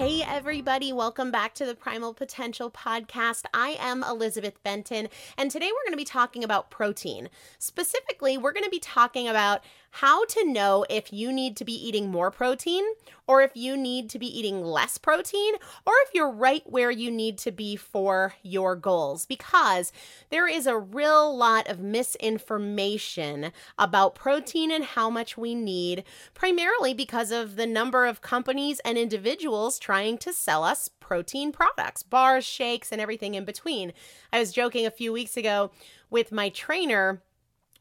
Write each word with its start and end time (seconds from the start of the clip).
Hey, 0.00 0.22
everybody, 0.26 0.94
welcome 0.94 1.30
back 1.30 1.52
to 1.56 1.66
the 1.66 1.74
Primal 1.74 2.14
Potential 2.14 2.70
Podcast. 2.70 3.44
I 3.52 3.76
am 3.78 4.02
Elizabeth 4.02 4.54
Benton, 4.62 5.10
and 5.36 5.50
today 5.50 5.66
we're 5.66 5.84
going 5.84 5.92
to 5.92 5.98
be 5.98 6.06
talking 6.06 6.42
about 6.42 6.70
protein. 6.70 7.28
Specifically, 7.58 8.38
we're 8.38 8.54
going 8.54 8.64
to 8.64 8.70
be 8.70 8.78
talking 8.78 9.28
about 9.28 9.62
how 9.90 10.24
to 10.26 10.44
know 10.44 10.84
if 10.88 11.12
you 11.12 11.32
need 11.32 11.56
to 11.56 11.64
be 11.64 11.72
eating 11.72 12.10
more 12.10 12.30
protein 12.30 12.84
or 13.26 13.42
if 13.42 13.50
you 13.54 13.76
need 13.76 14.08
to 14.10 14.18
be 14.18 14.26
eating 14.26 14.62
less 14.62 14.98
protein 14.98 15.54
or 15.84 15.92
if 16.06 16.14
you're 16.14 16.30
right 16.30 16.62
where 16.64 16.90
you 16.90 17.10
need 17.10 17.38
to 17.38 17.50
be 17.50 17.76
for 17.76 18.34
your 18.42 18.76
goals 18.76 19.26
because 19.26 19.92
there 20.30 20.46
is 20.46 20.66
a 20.66 20.78
real 20.78 21.36
lot 21.36 21.68
of 21.68 21.80
misinformation 21.80 23.52
about 23.78 24.14
protein 24.14 24.70
and 24.70 24.84
how 24.84 25.10
much 25.10 25.36
we 25.36 25.54
need, 25.54 26.04
primarily 26.34 26.94
because 26.94 27.30
of 27.30 27.56
the 27.56 27.66
number 27.66 28.06
of 28.06 28.20
companies 28.20 28.80
and 28.84 28.96
individuals 28.96 29.78
trying 29.78 30.16
to 30.18 30.32
sell 30.32 30.62
us 30.62 30.88
protein 31.00 31.50
products, 31.50 32.02
bars, 32.02 32.44
shakes, 32.44 32.92
and 32.92 33.00
everything 33.00 33.34
in 33.34 33.44
between. 33.44 33.92
I 34.32 34.38
was 34.38 34.52
joking 34.52 34.86
a 34.86 34.90
few 34.90 35.12
weeks 35.12 35.36
ago 35.36 35.70
with 36.10 36.30
my 36.30 36.48
trainer 36.48 37.22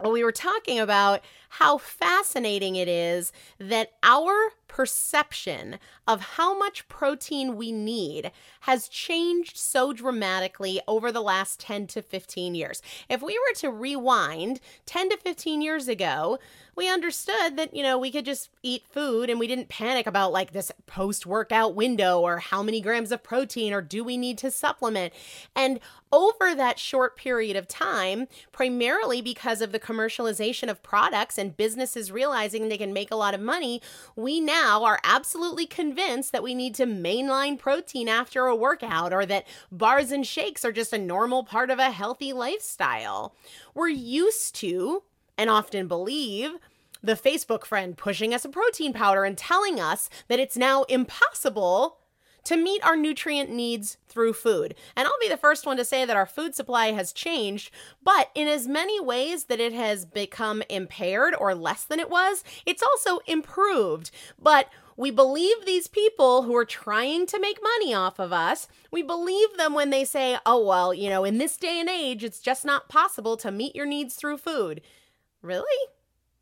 well, 0.01 0.13
we 0.13 0.23
were 0.23 0.31
talking 0.31 0.79
about 0.79 1.21
how 1.49 1.77
fascinating 1.77 2.75
it 2.75 2.87
is 2.87 3.31
that 3.59 3.93
our 4.03 4.51
perception 4.67 5.79
of 6.07 6.21
how 6.21 6.57
much 6.57 6.87
protein 6.87 7.57
we 7.57 7.71
need 7.71 8.31
has 8.61 8.87
changed 8.87 9.57
so 9.57 9.91
dramatically 9.91 10.79
over 10.87 11.11
the 11.11 11.21
last 11.21 11.59
10 11.59 11.87
to 11.87 12.01
15 12.01 12.55
years. 12.55 12.81
If 13.09 13.21
we 13.21 13.37
were 13.37 13.55
to 13.55 13.71
rewind 13.71 14.61
10 14.85 15.09
to 15.09 15.17
15 15.17 15.61
years 15.61 15.87
ago, 15.87 16.37
we 16.75 16.89
understood 16.89 17.57
that, 17.57 17.75
you 17.75 17.83
know, 17.83 17.97
we 17.97 18.11
could 18.11 18.23
just 18.23 18.49
eat 18.63 18.83
food 18.89 19.29
and 19.29 19.39
we 19.39 19.47
didn't 19.47 19.67
panic 19.67 20.07
about 20.07 20.31
like 20.31 20.53
this 20.53 20.71
post 20.85 21.25
workout 21.25 21.75
window 21.75 22.21
or 22.21 22.37
how 22.37 22.63
many 22.63 22.79
grams 22.79 23.11
of 23.11 23.23
protein 23.23 23.73
or 23.73 23.81
do 23.81 24.03
we 24.03 24.17
need 24.17 24.37
to 24.37 24.51
supplement. 24.51 25.11
And 25.55 25.79
over 26.11 26.55
that 26.55 26.79
short 26.79 27.17
period 27.17 27.55
of 27.57 27.67
time, 27.67 28.27
primarily 28.51 29.21
because 29.21 29.61
of 29.61 29.71
the 29.71 29.79
commercialization 29.79 30.69
of 30.69 30.81
products 30.81 31.37
and 31.39 31.57
businesses 31.57 32.11
realizing 32.11 32.69
they 32.69 32.77
can 32.77 32.93
make 32.93 33.09
a 33.09 33.15
lot 33.15 33.33
of 33.33 33.41
money, 33.41 33.81
we 34.15 34.39
now 34.39 34.83
are 34.83 34.99
absolutely 35.03 35.65
convinced 35.65 36.31
that 36.31 36.43
we 36.43 36.53
need 36.53 36.75
to 36.75 36.85
mainline 36.85 37.57
protein 37.57 38.07
after 38.07 38.45
a 38.45 38.55
workout 38.55 39.13
or 39.13 39.25
that 39.25 39.47
bars 39.71 40.11
and 40.11 40.27
shakes 40.27 40.63
are 40.63 40.71
just 40.71 40.93
a 40.93 40.99
normal 40.99 41.43
part 41.43 41.71
of 41.71 41.79
a 41.79 41.91
healthy 41.91 42.33
lifestyle. 42.33 43.33
We're 43.73 43.87
used 43.87 44.53
to 44.55 45.03
and 45.37 45.49
often 45.49 45.87
believe 45.87 46.51
the 47.01 47.13
Facebook 47.13 47.63
friend 47.63 47.95
pushing 47.97 48.33
us 48.33 48.43
a 48.43 48.49
protein 48.49 48.91
powder 48.91 49.23
and 49.23 49.37
telling 49.37 49.79
us 49.79 50.09
that 50.27 50.39
it's 50.39 50.57
now 50.57 50.83
impossible 50.83 51.98
to 52.45 52.57
meet 52.57 52.83
our 52.83 52.95
nutrient 52.95 53.49
needs 53.49 53.97
through 54.07 54.33
food. 54.33 54.75
And 54.95 55.07
I'll 55.07 55.13
be 55.21 55.29
the 55.29 55.37
first 55.37 55.65
one 55.65 55.77
to 55.77 55.85
say 55.85 56.05
that 56.05 56.15
our 56.15 56.25
food 56.25 56.55
supply 56.55 56.91
has 56.91 57.13
changed, 57.13 57.71
but 58.03 58.31
in 58.35 58.47
as 58.47 58.67
many 58.67 58.99
ways 58.99 59.45
that 59.45 59.59
it 59.59 59.73
has 59.73 60.05
become 60.05 60.63
impaired 60.69 61.35
or 61.39 61.53
less 61.55 61.83
than 61.83 61.99
it 61.99 62.09
was, 62.09 62.43
it's 62.65 62.83
also 62.83 63.19
improved. 63.27 64.11
But 64.37 64.69
we 64.99 65.11
believe 65.11 65.65
these 65.65 65.87
people 65.87 66.43
who 66.43 66.53
are 66.57 66.65
trying 66.65 67.25
to 67.27 67.39
make 67.39 67.63
money 67.63 67.93
off 67.93 68.19
of 68.19 68.33
us. 68.33 68.67
We 68.91 69.01
believe 69.01 69.55
them 69.55 69.73
when 69.73 69.91
they 69.91 70.03
say, 70.03 70.37
oh, 70.45 70.65
well, 70.65 70.93
you 70.93 71.09
know, 71.09 71.23
in 71.23 71.37
this 71.37 71.55
day 71.55 71.79
and 71.79 71.87
age, 71.87 72.21
it's 72.21 72.41
just 72.41 72.65
not 72.65 72.89
possible 72.89 73.37
to 73.37 73.49
meet 73.49 73.77
your 73.77 73.85
needs 73.85 74.15
through 74.15 74.39
food. 74.39 74.81
Really? 75.41 75.87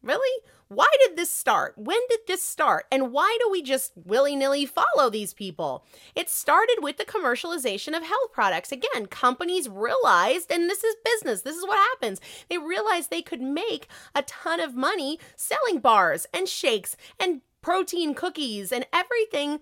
Really? 0.01 0.44
Why 0.69 0.88
did 1.01 1.15
this 1.15 1.33
start? 1.33 1.73
When 1.77 1.99
did 2.09 2.19
this 2.27 2.44
start? 2.44 2.85
And 2.91 3.11
why 3.11 3.38
do 3.41 3.49
we 3.49 3.61
just 3.61 3.94
willy 3.95 4.35
nilly 4.35 4.65
follow 4.65 5.09
these 5.09 5.33
people? 5.33 5.85
It 6.15 6.29
started 6.29 6.77
with 6.81 6.97
the 6.97 7.05
commercialization 7.05 7.95
of 7.95 8.03
health 8.03 8.31
products. 8.31 8.71
Again, 8.71 9.07
companies 9.07 9.69
realized, 9.69 10.51
and 10.51 10.69
this 10.69 10.83
is 10.83 10.95
business, 11.03 11.41
this 11.41 11.55
is 11.55 11.65
what 11.65 11.77
happens. 11.77 12.19
They 12.49 12.57
realized 12.57 13.09
they 13.09 13.21
could 13.21 13.41
make 13.41 13.88
a 14.13 14.23
ton 14.23 14.59
of 14.59 14.75
money 14.75 15.19
selling 15.35 15.79
bars 15.79 16.27
and 16.33 16.47
shakes 16.47 16.97
and 17.19 17.41
protein 17.61 18.13
cookies 18.13 18.71
and 18.71 18.85
everything 18.94 19.61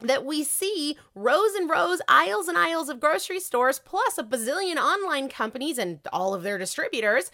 that 0.00 0.24
we 0.24 0.44
see 0.44 0.96
rows 1.14 1.54
and 1.54 1.68
rows, 1.68 2.00
aisles 2.08 2.48
and 2.48 2.56
aisles 2.56 2.88
of 2.88 3.00
grocery 3.00 3.40
stores, 3.40 3.78
plus 3.78 4.16
a 4.16 4.22
bazillion 4.22 4.76
online 4.76 5.28
companies 5.28 5.76
and 5.76 6.00
all 6.12 6.34
of 6.34 6.42
their 6.42 6.56
distributors 6.56 7.30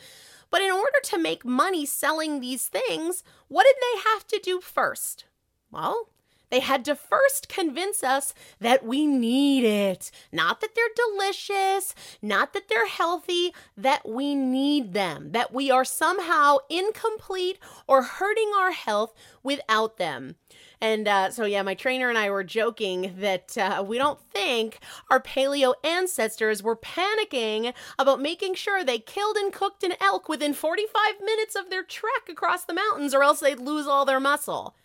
but 0.55 0.62
in 0.62 0.71
order 0.71 1.01
to 1.03 1.19
make 1.19 1.45
money 1.45 1.85
selling 1.85 2.39
these 2.39 2.69
things, 2.69 3.25
what 3.49 3.65
did 3.65 3.75
they 3.81 4.11
have 4.12 4.25
to 4.29 4.39
do 4.41 4.61
first? 4.61 5.25
Well, 5.73 6.11
they 6.49 6.61
had 6.61 6.85
to 6.85 6.95
first 6.95 7.49
convince 7.49 8.05
us 8.05 8.33
that 8.61 8.87
we 8.87 9.05
need 9.05 9.65
it. 9.65 10.12
Not 10.31 10.61
that 10.61 10.77
they're 10.77 10.85
delicious, 10.95 11.93
not 12.23 12.53
that 12.53 12.69
they're 12.69 12.87
healthy, 12.87 13.53
that 13.77 14.09
we 14.09 14.37
need 14.37 14.93
them, 14.93 15.33
that 15.33 15.53
we 15.53 15.73
are 15.73 15.85
somehow 15.85 16.59
incomplete 16.71 17.59
or 17.89 18.05
hurting 18.05 18.53
our 18.56 18.71
health 18.71 19.12
without 19.43 19.97
them. 19.97 20.37
And 20.85 21.09
uh, 21.09 21.31
so, 21.31 21.47
yeah, 21.47 21.63
my 21.63 21.73
trainer 21.73 22.11
and 22.11 22.19
I 22.19 22.29
were 22.29 22.45
joking 22.45 23.15
that 23.19 23.57
uh, 23.57 23.83
we 23.89 23.97
don't 23.97 24.21
think 24.21 24.81
our 25.11 25.19
paleo 25.19 25.73
ancestors 25.83 26.63
were 26.63 26.77
panicking 26.77 27.73
about 27.99 28.21
making 28.21 28.57
sure 28.57 28.85
they 28.85 28.99
killed 28.99 29.39
and 29.39 29.51
cooked 29.51 29.83
an 29.83 29.95
elk 29.99 30.29
within 30.29 30.53
45 30.53 31.23
minutes 31.25 31.57
of 31.57 31.71
their 31.71 31.85
trek 31.85 32.29
across 32.29 32.65
the 32.67 32.75
mountains, 32.75 33.15
or 33.15 33.23
else 33.23 33.41
they'd 33.41 33.61
lose 33.61 33.87
all 33.87 34.05
their 34.05 34.21
muscle. 34.21 34.77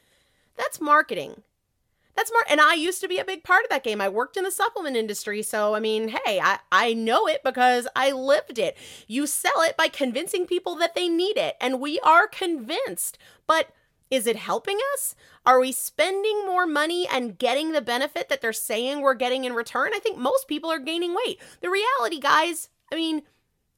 That's 0.55 0.79
marketing. 0.79 1.43
That's 2.15 2.29
smart. 2.29 2.45
And 2.49 2.61
I 2.61 2.75
used 2.75 3.01
to 3.01 3.09
be 3.09 3.17
a 3.17 3.25
big 3.25 3.43
part 3.43 3.65
of 3.65 3.69
that 3.69 3.83
game. 3.83 3.99
I 3.99 4.07
worked 4.07 4.37
in 4.37 4.45
the 4.45 4.51
supplement 4.51 4.95
industry. 4.95 5.43
So, 5.43 5.75
I 5.75 5.81
mean, 5.81 6.15
hey, 6.23 6.39
I, 6.39 6.59
I 6.71 6.93
know 6.93 7.27
it 7.27 7.43
because 7.43 7.89
I 7.93 8.13
lived 8.13 8.57
it. 8.57 8.77
You 9.07 9.27
sell 9.27 9.61
it 9.63 9.75
by 9.75 9.89
convincing 9.89 10.45
people 10.45 10.75
that 10.75 10.95
they 10.95 11.09
need 11.09 11.35
it. 11.35 11.57
And 11.59 11.81
we 11.81 11.99
are 11.99 12.25
convinced. 12.25 13.17
But 13.47 13.73
is 14.09 14.27
it 14.27 14.35
helping 14.35 14.79
us? 14.93 15.15
Are 15.45 15.59
we 15.59 15.71
spending 15.71 16.45
more 16.45 16.65
money 16.65 17.07
and 17.07 17.37
getting 17.37 17.71
the 17.71 17.81
benefit 17.81 18.29
that 18.29 18.41
they're 18.41 18.53
saying 18.53 19.01
we're 19.01 19.13
getting 19.13 19.45
in 19.45 19.53
return? 19.53 19.91
I 19.93 19.99
think 19.99 20.17
most 20.17 20.47
people 20.47 20.71
are 20.71 20.79
gaining 20.79 21.15
weight. 21.15 21.39
The 21.61 21.69
reality, 21.69 22.19
guys, 22.19 22.69
I 22.91 22.95
mean, 22.95 23.23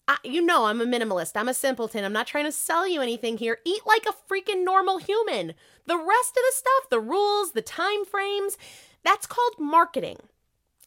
I, 0.08 0.18
you 0.24 0.42
know, 0.42 0.66
I'm 0.66 0.82
a 0.82 0.86
minimalist. 0.86 1.34
I'm 1.36 1.50
a 1.50 1.54
simpleton. 1.54 2.04
I'm 2.04 2.14
not 2.14 2.28
trying 2.28 2.46
to 2.46 2.52
sell 2.52 2.88
you 2.88 3.02
anything 3.02 3.38
here. 3.38 3.60
Eat 3.66 3.82
like 3.86 4.06
a 4.06 4.34
freaking 4.34 4.64
normal 4.64 4.98
human. 4.98 5.54
The 5.86 5.98
rest 5.98 6.32
of 6.32 6.44
the 6.48 6.54
stuff, 6.54 6.90
the 6.90 7.00
rules, 7.00 7.52
the 7.52 7.62
time 7.62 8.06
frames, 8.06 8.58
that's 9.04 9.28
called 9.28 9.60
marketing. 9.60 10.18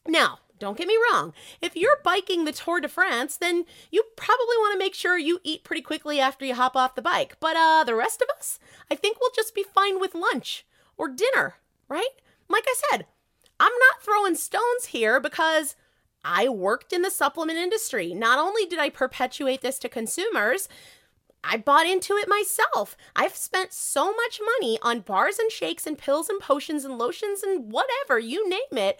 Now, 0.07 0.39
don't 0.59 0.77
get 0.77 0.87
me 0.87 0.97
wrong. 1.11 1.33
If 1.61 1.75
you're 1.75 1.99
biking 2.03 2.45
the 2.45 2.51
Tour 2.51 2.79
de 2.79 2.87
France, 2.87 3.37
then 3.37 3.65
you 3.91 4.03
probably 4.15 4.57
want 4.57 4.73
to 4.73 4.79
make 4.79 4.95
sure 4.95 5.17
you 5.17 5.39
eat 5.43 5.63
pretty 5.63 5.81
quickly 5.81 6.19
after 6.19 6.45
you 6.45 6.55
hop 6.55 6.75
off 6.75 6.95
the 6.95 7.01
bike. 7.01 7.37
But 7.39 7.55
uh 7.57 7.83
the 7.83 7.95
rest 7.95 8.21
of 8.21 8.29
us, 8.37 8.59
I 8.89 8.95
think 8.95 9.19
we'll 9.19 9.31
just 9.35 9.55
be 9.55 9.63
fine 9.63 9.99
with 9.99 10.15
lunch 10.15 10.65
or 10.97 11.09
dinner, 11.09 11.55
right? 11.89 12.09
Like 12.49 12.65
I 12.67 12.75
said, 12.89 13.05
I'm 13.59 13.73
not 13.89 14.03
throwing 14.03 14.35
stones 14.35 14.85
here 14.87 15.19
because 15.19 15.75
I 16.23 16.49
worked 16.49 16.91
in 16.91 17.03
the 17.03 17.11
supplement 17.11 17.59
industry. 17.59 18.13
Not 18.13 18.39
only 18.39 18.65
did 18.65 18.79
I 18.79 18.89
perpetuate 18.89 19.61
this 19.61 19.77
to 19.79 19.89
consumers, 19.89 20.67
I 21.43 21.57
bought 21.57 21.85
into 21.85 22.15
it 22.15 22.27
myself. 22.27 22.97
I've 23.15 23.35
spent 23.35 23.71
so 23.71 24.11
much 24.11 24.41
money 24.59 24.79
on 24.81 25.01
bars 25.01 25.37
and 25.37 25.51
shakes 25.51 25.85
and 25.85 25.97
pills 25.97 26.27
and 26.27 26.41
potions 26.41 26.83
and 26.83 26.97
lotions 26.97 27.43
and 27.43 27.71
whatever, 27.71 28.17
you 28.17 28.49
name 28.49 28.77
it. 28.77 28.99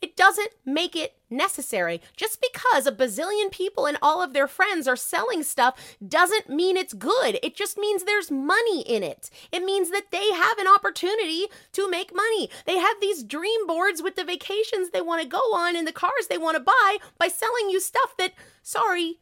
It 0.00 0.16
doesn't 0.16 0.50
make 0.64 0.94
it 0.94 1.14
necessary. 1.28 2.00
Just 2.16 2.40
because 2.40 2.86
a 2.86 2.92
bazillion 2.92 3.50
people 3.50 3.86
and 3.86 3.98
all 4.00 4.22
of 4.22 4.32
their 4.32 4.46
friends 4.46 4.86
are 4.86 4.96
selling 4.96 5.42
stuff 5.42 5.96
doesn't 6.06 6.48
mean 6.48 6.76
it's 6.76 6.94
good. 6.94 7.38
It 7.42 7.56
just 7.56 7.76
means 7.76 8.04
there's 8.04 8.30
money 8.30 8.82
in 8.82 9.02
it. 9.02 9.28
It 9.50 9.64
means 9.64 9.90
that 9.90 10.10
they 10.10 10.32
have 10.32 10.58
an 10.58 10.68
opportunity 10.68 11.46
to 11.72 11.90
make 11.90 12.14
money. 12.14 12.48
They 12.64 12.78
have 12.78 13.00
these 13.00 13.24
dream 13.24 13.66
boards 13.66 14.02
with 14.02 14.14
the 14.16 14.24
vacations 14.24 14.90
they 14.90 15.00
want 15.00 15.22
to 15.22 15.28
go 15.28 15.38
on 15.54 15.76
and 15.76 15.86
the 15.86 15.92
cars 15.92 16.28
they 16.28 16.38
want 16.38 16.56
to 16.56 16.62
buy 16.62 16.98
by 17.18 17.28
selling 17.28 17.68
you 17.68 17.80
stuff 17.80 18.16
that, 18.18 18.34
sorry, 18.62 19.18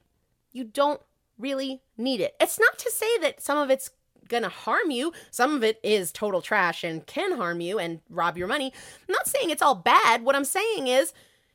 you 0.52 0.64
don't 0.64 1.00
really 1.38 1.82
need 1.96 2.20
it. 2.20 2.34
It's 2.40 2.58
not 2.58 2.78
to 2.78 2.90
say 2.90 3.18
that 3.18 3.42
some 3.42 3.58
of 3.58 3.70
it's 3.70 3.90
gonna 4.28 4.48
harm 4.48 4.90
you. 4.90 5.12
Some 5.30 5.54
of 5.54 5.64
it 5.64 5.80
is 5.82 6.12
total 6.12 6.42
trash 6.42 6.84
and 6.84 7.06
can 7.06 7.36
harm 7.36 7.60
you 7.60 7.78
and 7.78 8.00
rob 8.10 8.36
your 8.36 8.48
money. 8.48 8.72
I'm 9.08 9.12
not 9.12 9.28
saying 9.28 9.50
it's 9.50 9.62
all 9.62 9.74
bad. 9.74 10.24
What 10.24 10.36
I'm 10.36 10.44
saying 10.44 10.88
is 10.88 11.12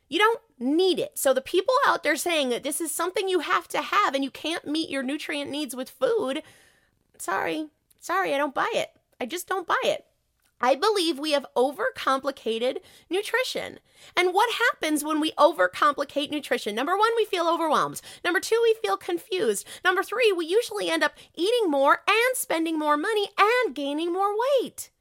you 0.09 0.19
don't 0.19 0.41
need 0.59 0.99
it. 0.99 1.17
So 1.17 1.33
the 1.33 1.41
people 1.41 1.73
out 1.87 2.03
there 2.03 2.15
saying 2.15 2.49
that 2.49 2.63
this 2.63 2.81
is 2.81 2.93
something 2.93 3.27
you 3.27 3.39
have 3.39 3.67
to 3.69 3.81
have 3.81 4.13
and 4.13 4.23
you 4.23 4.31
can't 4.31 4.67
meet 4.67 4.89
your 4.89 5.03
nutrient 5.03 5.49
needs 5.49 5.75
with 5.75 5.89
food, 5.89 6.43
sorry. 7.17 7.67
Sorry, 7.99 8.33
I 8.33 8.37
don't 8.37 8.53
buy 8.55 8.69
it. 8.73 8.89
I 9.19 9.25
just 9.25 9.47
don't 9.47 9.67
buy 9.67 9.79
it. 9.83 10.05
I 10.61 10.75
believe 10.75 11.17
we 11.17 11.31
have 11.31 11.45
overcomplicated 11.57 12.77
nutrition. 13.09 13.79
And 14.15 14.33
what 14.33 14.53
happens 14.53 15.03
when 15.03 15.19
we 15.19 15.31
overcomplicate 15.33 16.31
nutrition? 16.31 16.75
Number 16.75 16.97
one, 16.97 17.11
we 17.15 17.25
feel 17.25 17.47
overwhelmed. 17.47 18.01
Number 18.23 18.39
two, 18.39 18.59
we 18.61 18.75
feel 18.81 18.97
confused. 18.97 19.67
Number 19.83 20.03
three, 20.03 20.31
we 20.31 20.45
usually 20.45 20.89
end 20.89 21.03
up 21.03 21.13
eating 21.35 21.69
more 21.69 22.01
and 22.07 22.35
spending 22.35 22.77
more 22.77 22.97
money 22.97 23.29
and 23.37 23.75
gaining 23.75 24.13
more 24.13 24.35
weight. 24.61 24.91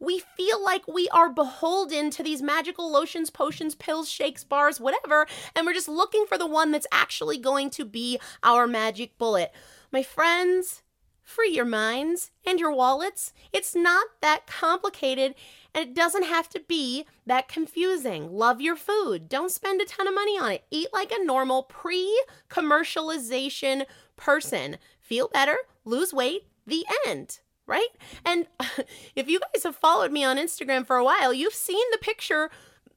We 0.00 0.22
feel 0.36 0.62
like 0.62 0.86
we 0.88 1.08
are 1.10 1.30
beholden 1.30 2.10
to 2.10 2.22
these 2.22 2.42
magical 2.42 2.90
lotions, 2.90 3.30
potions, 3.30 3.74
pills, 3.74 4.08
shakes, 4.08 4.44
bars, 4.44 4.80
whatever, 4.80 5.26
and 5.54 5.64
we're 5.64 5.72
just 5.72 5.88
looking 5.88 6.26
for 6.26 6.36
the 6.36 6.46
one 6.46 6.72
that's 6.72 6.86
actually 6.92 7.38
going 7.38 7.70
to 7.70 7.84
be 7.84 8.18
our 8.42 8.66
magic 8.66 9.16
bullet. 9.18 9.52
My 9.92 10.02
friends, 10.02 10.82
free 11.24 11.50
your 11.50 11.64
minds 11.64 12.30
and 12.46 12.60
your 12.60 12.72
wallets. 12.72 13.32
It's 13.52 13.74
not 13.74 14.06
that 14.20 14.46
complicated 14.46 15.34
and 15.74 15.88
it 15.88 15.94
doesn't 15.94 16.24
have 16.24 16.48
to 16.50 16.60
be 16.60 17.04
that 17.26 17.48
confusing. 17.48 18.30
Love 18.30 18.60
your 18.60 18.76
food. 18.76 19.28
Don't 19.28 19.50
spend 19.50 19.80
a 19.80 19.84
ton 19.84 20.06
of 20.06 20.14
money 20.14 20.38
on 20.38 20.52
it. 20.52 20.64
Eat 20.70 20.88
like 20.92 21.10
a 21.10 21.24
normal 21.24 21.64
pre 21.64 22.22
commercialization 22.48 23.86
person. 24.16 24.76
Feel 25.00 25.28
better, 25.28 25.56
lose 25.84 26.12
weight, 26.12 26.46
the 26.66 26.84
end. 27.06 27.40
Right? 27.66 27.88
And 28.24 28.46
if 29.16 29.28
you 29.28 29.40
guys 29.40 29.64
have 29.64 29.76
followed 29.76 30.12
me 30.12 30.22
on 30.22 30.36
Instagram 30.36 30.86
for 30.86 30.96
a 30.96 31.04
while, 31.04 31.32
you've 31.32 31.54
seen 31.54 31.84
the 31.90 31.98
picture. 31.98 32.50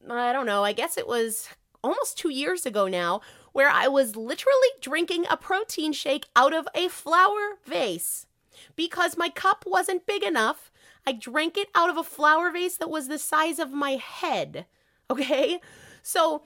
I 0.09 0.31
don't 0.33 0.45
know, 0.45 0.63
I 0.63 0.73
guess 0.73 0.97
it 0.97 1.07
was 1.07 1.49
almost 1.83 2.17
two 2.17 2.29
years 2.29 2.65
ago 2.65 2.87
now, 2.87 3.21
where 3.57 3.71
I 3.71 3.87
was 3.87 4.15
literally 4.15 4.67
drinking 4.81 5.25
a 5.31 5.35
protein 5.35 5.91
shake 5.91 6.27
out 6.35 6.53
of 6.53 6.67
a 6.75 6.89
flower 6.89 7.57
vase 7.65 8.27
because 8.75 9.17
my 9.17 9.29
cup 9.29 9.63
wasn't 9.65 10.05
big 10.05 10.21
enough. 10.21 10.71
I 11.07 11.13
drank 11.13 11.57
it 11.57 11.69
out 11.73 11.89
of 11.89 11.97
a 11.97 12.03
flower 12.03 12.51
vase 12.51 12.77
that 12.77 12.91
was 12.91 13.07
the 13.07 13.17
size 13.17 13.57
of 13.57 13.71
my 13.71 13.93
head. 13.93 14.67
Okay? 15.09 15.61
So 16.03 16.43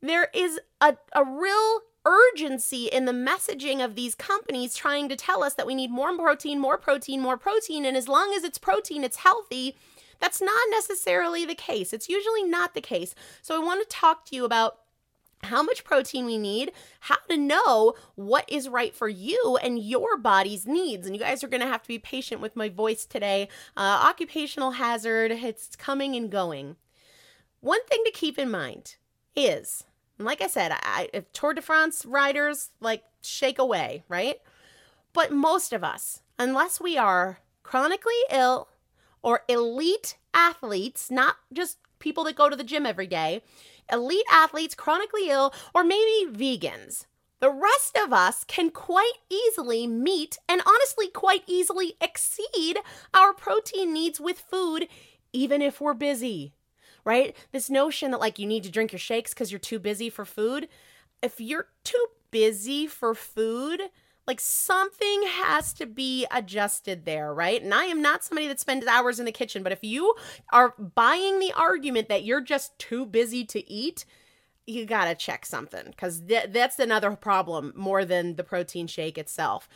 there 0.00 0.28
is 0.32 0.60
a, 0.80 0.96
a 1.14 1.24
real 1.24 1.80
urgency 2.06 2.86
in 2.86 3.06
the 3.06 3.12
messaging 3.12 3.84
of 3.84 3.96
these 3.96 4.14
companies 4.14 4.74
trying 4.74 5.08
to 5.08 5.16
tell 5.16 5.42
us 5.42 5.54
that 5.54 5.66
we 5.66 5.74
need 5.74 5.90
more 5.90 6.16
protein, 6.16 6.60
more 6.60 6.78
protein, 6.78 7.20
more 7.20 7.36
protein. 7.36 7.84
And 7.84 7.96
as 7.96 8.08
long 8.08 8.32
as 8.32 8.44
it's 8.44 8.56
protein, 8.56 9.02
it's 9.02 9.16
healthy. 9.16 9.76
That's 10.20 10.40
not 10.40 10.70
necessarily 10.70 11.44
the 11.44 11.56
case. 11.56 11.92
It's 11.92 12.08
usually 12.08 12.44
not 12.44 12.72
the 12.72 12.80
case. 12.80 13.16
So 13.42 13.54
I 13.54 13.64
want 13.64 13.82
to 13.82 13.96
talk 13.96 14.24
to 14.26 14.36
you 14.36 14.44
about 14.44 14.78
how 15.44 15.62
much 15.62 15.84
protein 15.84 16.26
we 16.26 16.38
need, 16.38 16.72
how 17.00 17.16
to 17.28 17.36
know 17.36 17.94
what 18.14 18.44
is 18.48 18.68
right 18.68 18.94
for 18.94 19.08
you 19.08 19.58
and 19.62 19.78
your 19.78 20.16
body's 20.16 20.66
needs. 20.66 21.06
And 21.06 21.14
you 21.14 21.20
guys 21.20 21.44
are 21.44 21.48
going 21.48 21.60
to 21.60 21.66
have 21.66 21.82
to 21.82 21.88
be 21.88 21.98
patient 21.98 22.40
with 22.40 22.56
my 22.56 22.68
voice 22.68 23.06
today. 23.06 23.48
Uh, 23.76 24.02
occupational 24.04 24.72
hazard, 24.72 25.30
it's 25.30 25.76
coming 25.76 26.14
and 26.14 26.30
going. 26.30 26.76
One 27.60 27.84
thing 27.86 28.02
to 28.04 28.12
keep 28.12 28.38
in 28.38 28.50
mind 28.50 28.96
is, 29.36 29.84
like 30.18 30.42
I 30.42 30.46
said, 30.46 30.72
I, 30.72 31.08
I, 31.14 31.24
Tour 31.32 31.54
de 31.54 31.62
France 31.62 32.04
riders 32.04 32.70
like 32.80 33.04
shake 33.22 33.58
away, 33.58 34.04
right? 34.08 34.36
But 35.12 35.32
most 35.32 35.72
of 35.72 35.82
us, 35.82 36.20
unless 36.38 36.80
we 36.80 36.98
are 36.98 37.38
chronically 37.62 38.12
ill 38.30 38.68
or 39.22 39.42
elite 39.48 40.18
athletes, 40.34 41.10
not 41.10 41.36
just 41.52 41.78
people 41.98 42.24
that 42.24 42.36
go 42.36 42.50
to 42.50 42.56
the 42.56 42.64
gym 42.64 42.84
every 42.84 43.06
day, 43.06 43.42
elite 43.90 44.26
athletes, 44.30 44.74
chronically 44.74 45.28
ill, 45.28 45.52
or 45.74 45.84
maybe 45.84 46.30
vegans. 46.30 47.06
The 47.40 47.50
rest 47.50 47.98
of 48.02 48.12
us 48.12 48.44
can 48.44 48.70
quite 48.70 49.18
easily 49.28 49.86
meet 49.86 50.38
and 50.48 50.62
honestly 50.66 51.08
quite 51.08 51.42
easily 51.46 51.94
exceed 52.00 52.78
our 53.12 53.34
protein 53.34 53.92
needs 53.92 54.18
with 54.18 54.38
food, 54.38 54.88
even 55.32 55.60
if 55.60 55.80
we're 55.80 55.94
busy, 55.94 56.54
right? 57.04 57.36
This 57.52 57.68
notion 57.68 58.12
that 58.12 58.20
like 58.20 58.38
you 58.38 58.46
need 58.46 58.62
to 58.64 58.70
drink 58.70 58.92
your 58.92 58.98
shakes 58.98 59.34
because 59.34 59.52
you're 59.52 59.58
too 59.58 59.78
busy 59.78 60.08
for 60.08 60.24
food. 60.24 60.68
If 61.22 61.40
you're 61.40 61.68
too 61.82 62.06
busy 62.30 62.86
for 62.86 63.14
food, 63.14 63.82
like 64.26 64.40
something 64.40 65.22
has 65.42 65.72
to 65.74 65.86
be 65.86 66.26
adjusted 66.30 67.04
there, 67.04 67.32
right? 67.32 67.62
And 67.62 67.74
I 67.74 67.84
am 67.84 68.00
not 68.00 68.24
somebody 68.24 68.48
that 68.48 68.60
spends 68.60 68.86
hours 68.86 69.18
in 69.18 69.26
the 69.26 69.32
kitchen, 69.32 69.62
but 69.62 69.72
if 69.72 69.84
you 69.84 70.14
are 70.52 70.74
buying 70.78 71.38
the 71.38 71.52
argument 71.52 72.08
that 72.08 72.24
you're 72.24 72.40
just 72.40 72.78
too 72.78 73.04
busy 73.04 73.44
to 73.44 73.70
eat, 73.70 74.04
you 74.66 74.86
got 74.86 75.06
to 75.06 75.14
check 75.14 75.44
something 75.44 75.84
because 75.86 76.22
th- 76.22 76.48
that's 76.50 76.78
another 76.78 77.10
problem 77.12 77.72
more 77.76 78.04
than 78.04 78.36
the 78.36 78.44
protein 78.44 78.86
shake 78.86 79.18
itself 79.18 79.68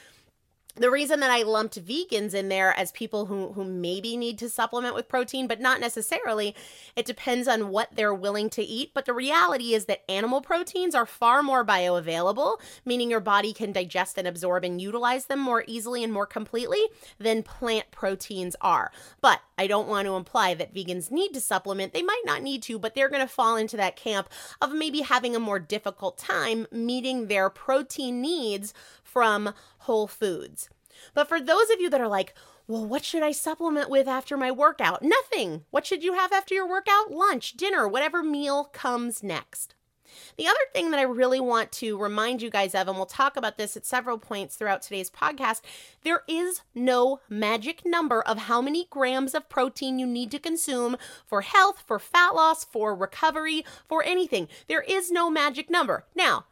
the 0.77 0.91
reason 0.91 1.21
that 1.21 1.31
I 1.31 1.43
lumped 1.43 1.85
vegans 1.85 2.35
in 2.35 2.49
there 2.49 2.77
as 2.79 2.93
people 2.93 3.27
who 3.27 3.53
who 3.53 3.65
maybe 3.65 4.17
need 4.17 4.39
to 4.39 4.49
supplement 4.49 4.95
with 4.95 5.09
protein, 5.09 5.47
but 5.47 5.61
not 5.61 5.81
necessarily, 5.81 6.55
it 6.95 7.07
depends 7.07 7.49
on 7.49 7.71
what 7.71 7.95
they're 7.95 8.15
willing 8.15 8.49
to 8.51 8.63
eat. 8.63 8.93
But 8.95 9.05
the 9.05 9.13
reality 9.13 9.75
is 9.75 9.87
that 9.87 10.09
animal 10.09 10.41
proteins 10.41 10.95
are 10.95 11.07
far 11.07 11.43
more 11.43 11.65
bioavailable, 11.65 12.61
meaning 12.85 13.11
your 13.11 13.21
body 13.21 13.53
can 13.53 13.73
digest 13.73 14.19
and 14.19 14.29
absorb 14.29 14.65
and 14.65 14.81
utilize 14.81 15.27
them 15.27 15.41
more 15.41 15.65
easily 15.67 16.05
and 16.05 16.13
more 16.13 16.27
completely 16.27 16.87
than 17.19 17.43
plant 17.43 17.91
proteins 17.91 18.55
are. 18.61 18.93
But 19.21 19.41
I 19.57 19.67
don't 19.67 19.89
want 19.89 20.07
to 20.07 20.15
imply 20.15 20.55
that 20.55 20.75
vegans 20.75 21.11
need 21.11 21.33
to 21.35 21.41
supplement. 21.41 21.93
They 21.93 22.03
might 22.03 22.23
not 22.25 22.43
need 22.43 22.63
to, 22.65 22.79
but 22.79 22.95
they're 22.95 23.09
going 23.09 23.27
to 23.27 23.33
fall 23.33 23.57
into 23.57 23.77
that 23.77 23.97
camp 23.97 24.29
of 24.63 24.73
maybe 24.73 25.01
having 25.01 25.35
a 25.35 25.41
more 25.41 25.59
difficult 25.59 26.19
time 26.19 26.67
meeting 26.71 27.27
their 27.27 27.51
protein 27.51 28.21
needs 28.23 28.73
from 29.03 29.55
whole 29.89 30.07
foods. 30.07 30.69
But 31.15 31.29
for 31.29 31.41
those 31.41 31.71
of 31.71 31.81
you 31.81 31.89
that 31.89 32.01
are 32.01 32.09
like, 32.09 32.35
well, 32.67 32.85
what 32.85 33.05
should 33.05 33.23
I 33.23 33.33
supplement 33.33 33.89
with 33.89 34.07
after 34.07 34.37
my 34.37 34.51
workout? 34.51 35.03
Nothing. 35.03 35.65
What 35.71 35.87
should 35.87 36.05
you 36.05 36.13
have 36.13 36.31
after 36.31 36.55
your 36.55 36.69
workout? 36.69 37.11
Lunch, 37.11 37.55
dinner, 37.55 37.89
whatever 37.89 38.23
meal 38.23 38.65
comes 38.65 39.23
next. 39.23 39.75
The 40.37 40.47
other 40.47 40.59
thing 40.75 40.91
that 40.91 41.01
I 41.01 41.05
really 41.05 41.41
want 41.41 41.73
to 41.73 41.97
remind 41.97 42.43
you 42.43 42.51
guys 42.51 42.75
of, 42.75 42.87
and 42.87 42.99
we'll 42.99 43.07
talk 43.07 43.39
about 43.39 43.57
this 43.57 43.75
at 43.75 43.87
several 43.87 44.19
points 44.19 44.57
throughout 44.57 44.83
today's 44.83 45.11
podcast, 45.11 45.63
there 46.03 46.23
is 46.29 46.61
no 46.75 47.21
magic 47.31 47.87
number 47.87 48.21
of 48.21 48.41
how 48.41 48.61
many 48.61 48.87
grams 48.91 49.35
of 49.35 49.49
protein 49.49 49.99
you 49.99 50.07
need 50.07 50.31
to 50.33 50.39
consume 50.39 50.99
for 51.25 51.41
health, 51.41 51.85
for 51.87 51.99
fat 51.99 52.35
loss, 52.35 52.65
for 52.65 52.95
recovery, 52.95 53.65
for 53.89 54.05
anything. 54.05 54.47
There 54.67 54.83
is 54.83 55.11
no 55.11 55.31
magic 55.31 55.71
number. 55.71 56.05
Now, 56.15 56.45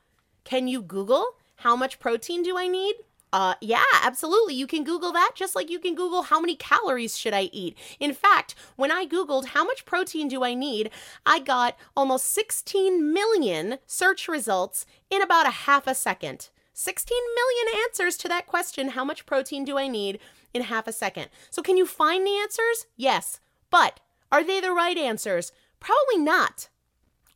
can 0.45 0.67
you 0.67 0.81
Google 0.81 1.37
how 1.57 1.77
much 1.77 2.01
protein 2.01 2.43
do 2.43 2.57
I 2.57 2.69
need? 2.69 2.97
Uh, 3.37 3.53
yeah, 3.61 3.83
absolutely. 4.03 4.55
You 4.55 4.67
can 4.67 4.83
Google 4.83 5.13
that 5.13 5.33
just 5.35 5.55
like 5.55 5.69
you 5.69 5.79
can 5.79 5.95
Google 5.95 6.23
how 6.23 6.41
many 6.41 6.57
calories 6.57 7.19
should 7.19 7.35
I 7.35 7.51
eat. 7.53 7.77
In 8.01 8.15
fact, 8.15 8.55
when 8.77 8.91
I 8.91 9.05
Googled 9.05 9.49
how 9.49 9.63
much 9.63 9.85
protein 9.85 10.27
do 10.27 10.43
I 10.43 10.55
need, 10.55 10.89
I 11.27 11.41
got 11.41 11.77
almost 11.95 12.33
16 12.33 13.13
million 13.13 13.77
search 13.87 14.27
results 14.27 14.87
in 15.11 15.21
about 15.21 15.47
a 15.47 15.51
half 15.51 15.87
a 15.87 15.95
second. 15.95 16.49
16 16.73 17.19
million 17.35 17.83
answers 17.85 18.17
to 18.17 18.29
that 18.29 18.47
question 18.47 18.89
how 18.89 19.05
much 19.05 19.27
protein 19.27 19.67
do 19.67 19.77
I 19.77 19.87
need 19.87 20.19
in 20.55 20.63
half 20.63 20.89
a 20.89 20.93
second. 20.93 21.29
So, 21.51 21.61
can 21.61 21.77
you 21.77 21.85
find 21.85 22.27
the 22.27 22.39
answers? 22.39 22.87
Yes. 22.97 23.39
But 23.69 24.01
are 24.33 24.43
they 24.43 24.63
the 24.63 24.73
right 24.73 24.97
answers? 24.97 25.53
Probably 25.79 26.17
not. 26.17 26.71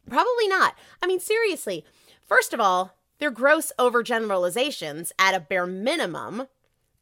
Probably 0.09 0.49
not. 0.49 0.79
I 1.03 1.07
mean, 1.07 1.21
seriously, 1.21 1.85
first 2.27 2.55
of 2.55 2.61
all, 2.61 2.95
they're 3.21 3.31
gross 3.31 3.71
overgeneralizations 3.79 5.13
at 5.19 5.35
a 5.35 5.41
bare 5.41 5.67
minimum. 5.67 6.49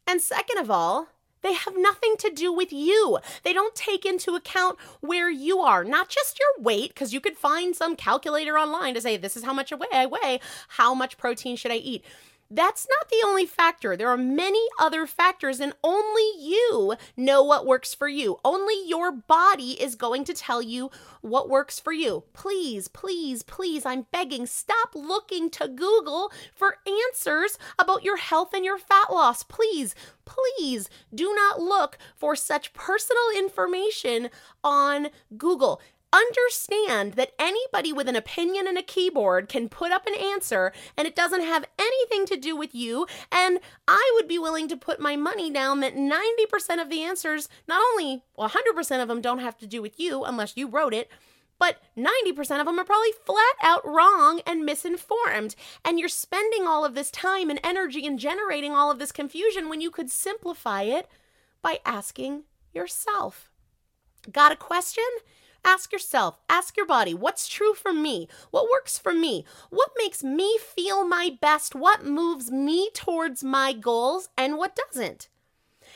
And 0.05 0.21
second 0.21 0.59
of 0.59 0.69
all, 0.69 1.07
they 1.41 1.53
have 1.53 1.77
nothing 1.77 2.15
to 2.19 2.29
do 2.29 2.51
with 2.51 2.73
you. 2.73 3.17
They 3.43 3.53
don't 3.53 3.73
take 3.73 4.05
into 4.05 4.35
account 4.35 4.77
where 4.99 5.29
you 5.29 5.59
are, 5.59 5.83
not 5.83 6.09
just 6.09 6.37
your 6.37 6.63
weight, 6.63 6.93
because 6.93 7.13
you 7.13 7.21
could 7.21 7.37
find 7.37 7.75
some 7.75 7.95
calculator 7.95 8.57
online 8.57 8.93
to 8.93 9.01
say, 9.01 9.15
this 9.15 9.37
is 9.37 9.43
how 9.43 9.53
much 9.53 9.71
away 9.71 9.87
I 9.93 10.05
weigh, 10.05 10.41
how 10.67 10.93
much 10.93 11.17
protein 11.17 11.55
should 11.55 11.71
I 11.71 11.75
eat. 11.75 12.03
That's 12.51 12.87
not 12.89 13.09
the 13.09 13.21
only 13.25 13.45
factor. 13.45 13.95
There 13.95 14.09
are 14.09 14.17
many 14.17 14.65
other 14.79 15.05
factors, 15.05 15.59
and 15.59 15.73
only 15.83 16.27
you 16.39 16.95
know 17.15 17.43
what 17.43 17.67
works 17.67 17.93
for 17.93 18.07
you. 18.07 18.37
Only 18.43 18.75
your 18.87 19.11
body 19.11 19.81
is 19.81 19.93
going 19.93 20.23
to 20.25 20.33
tell 20.33 20.59
you 20.61 20.89
what 21.21 21.47
works 21.47 21.79
for 21.79 21.93
you. 21.93 22.23
Please, 22.33 22.87
please, 22.87 23.43
please, 23.43 23.85
I'm 23.85 24.07
begging, 24.11 24.47
stop 24.47 24.95
looking 24.95 25.51
to 25.51 25.67
Google 25.67 26.31
for 26.55 26.77
answers 26.87 27.59
about 27.77 28.03
your 28.03 28.17
health 28.17 28.53
and 28.53 28.65
your 28.65 28.79
fat 28.79 29.11
loss. 29.11 29.43
Please, 29.43 29.93
please 30.25 30.89
do 31.13 31.33
not 31.35 31.61
look 31.61 31.99
for 32.15 32.35
such 32.35 32.73
personal 32.73 33.29
information 33.37 34.29
on 34.63 35.09
Google 35.37 35.81
understand 36.11 37.13
that 37.13 37.33
anybody 37.37 37.93
with 37.93 38.07
an 38.07 38.15
opinion 38.15 38.67
and 38.67 38.77
a 38.77 38.83
keyboard 38.83 39.49
can 39.49 39.69
put 39.69 39.91
up 39.91 40.07
an 40.07 40.15
answer 40.15 40.71
and 40.97 41.07
it 41.07 41.15
doesn't 41.15 41.43
have 41.43 41.65
anything 41.77 42.25
to 42.25 42.37
do 42.37 42.55
with 42.55 42.73
you. 42.73 43.07
And 43.31 43.59
I 43.87 44.11
would 44.15 44.27
be 44.27 44.39
willing 44.39 44.67
to 44.69 44.77
put 44.77 44.99
my 44.99 45.15
money 45.15 45.51
down 45.51 45.79
that 45.81 45.95
90% 45.95 46.81
of 46.81 46.89
the 46.89 47.01
answers, 47.01 47.49
not 47.67 47.81
only 47.91 48.23
100% 48.37 49.01
of 49.01 49.07
them 49.07 49.21
don't 49.21 49.39
have 49.39 49.57
to 49.57 49.67
do 49.67 49.81
with 49.81 49.99
you 49.99 50.23
unless 50.23 50.57
you 50.57 50.67
wrote 50.67 50.93
it, 50.93 51.09
but 51.59 51.77
90% 51.97 52.59
of 52.59 52.65
them 52.65 52.79
are 52.79 52.85
probably 52.85 53.11
flat 53.25 53.55
out 53.61 53.85
wrong 53.85 54.41
and 54.47 54.65
misinformed. 54.65 55.55
And 55.83 55.99
you're 55.99 56.07
spending 56.07 56.65
all 56.65 56.85
of 56.85 56.95
this 56.95 57.11
time 57.11 57.49
and 57.49 57.59
energy 57.63 58.07
and 58.07 58.17
generating 58.17 58.71
all 58.71 58.89
of 58.89 58.97
this 58.97 59.11
confusion 59.11 59.67
when 59.67 59.81
you 59.81 59.91
could 59.91 60.09
simplify 60.09 60.83
it 60.83 61.07
by 61.61 61.79
asking 61.85 62.43
yourself. 62.73 63.51
Got 64.31 64.53
a 64.53 64.55
question? 64.55 65.03
Ask 65.63 65.91
yourself, 65.91 66.39
ask 66.49 66.77
your 66.77 66.85
body, 66.85 67.13
what's 67.13 67.47
true 67.47 67.73
for 67.73 67.93
me? 67.93 68.27
What 68.51 68.69
works 68.69 68.97
for 68.97 69.13
me? 69.13 69.45
What 69.69 69.91
makes 69.97 70.23
me 70.23 70.57
feel 70.57 71.07
my 71.07 71.37
best? 71.41 71.75
What 71.75 72.05
moves 72.05 72.51
me 72.51 72.89
towards 72.93 73.43
my 73.43 73.73
goals 73.73 74.29
and 74.37 74.57
what 74.57 74.75
doesn't? 74.75 75.29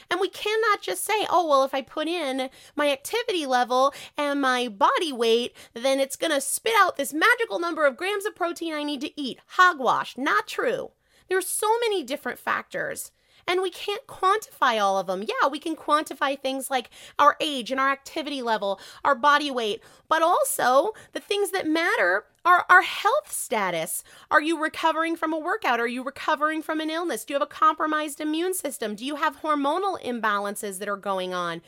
And 0.09 0.19
we 0.19 0.29
cannot 0.29 0.81
just 0.81 1.03
say, 1.03 1.25
oh, 1.29 1.47
well, 1.47 1.63
if 1.63 1.73
I 1.73 1.81
put 1.81 2.07
in 2.07 2.49
my 2.75 2.91
activity 2.91 3.45
level 3.45 3.93
and 4.17 4.41
my 4.41 4.67
body 4.67 5.13
weight, 5.13 5.55
then 5.73 5.99
it's 5.99 6.15
going 6.15 6.31
to 6.31 6.41
spit 6.41 6.73
out 6.77 6.97
this 6.97 7.13
magical 7.13 7.59
number 7.59 7.85
of 7.85 7.97
grams 7.97 8.25
of 8.25 8.35
protein 8.35 8.73
I 8.73 8.83
need 8.83 9.01
to 9.01 9.21
eat. 9.21 9.39
Hogwash. 9.47 10.17
Not 10.17 10.47
true. 10.47 10.91
There 11.29 11.37
are 11.37 11.41
so 11.41 11.79
many 11.79 12.03
different 12.03 12.39
factors 12.39 13.11
And 13.47 13.61
we 13.61 13.69
can't 13.69 14.07
quantify 14.07 14.81
all 14.81 14.97
of 14.97 15.07
them. 15.07 15.23
Yeah, 15.23 15.47
we 15.49 15.59
can 15.59 15.75
quantify 15.75 16.39
things 16.39 16.69
like 16.69 16.89
our 17.19 17.35
age 17.39 17.71
and 17.71 17.79
our 17.79 17.91
activity 17.91 18.41
level, 18.41 18.79
our 19.03 19.15
body 19.15 19.51
weight, 19.51 19.81
but 20.07 20.21
also 20.21 20.93
the 21.11 21.19
things 21.19 21.51
that 21.51 21.67
matter 21.67 22.25
are 22.45 22.65
our 22.69 22.81
health 22.81 23.31
status. 23.31 24.03
Are 24.29 24.41
you 24.41 24.61
recovering 24.61 25.15
from 25.15 25.33
a 25.33 25.39
workout? 25.39 25.79
Are 25.79 25.87
you 25.87 26.03
recovering 26.03 26.61
from 26.61 26.81
an 26.81 26.89
illness? 26.89 27.23
Do 27.23 27.33
you 27.33 27.39
have 27.39 27.47
a 27.47 27.51
compromised 27.51 28.19
immune 28.19 28.53
system? 28.53 28.95
Do 28.95 29.05
you 29.05 29.15
have 29.15 29.41
hormonal 29.41 30.01
imbalances 30.01 30.79
that 30.79 30.89
are 30.89 30.97
going 30.97 31.33
on? 31.33 31.61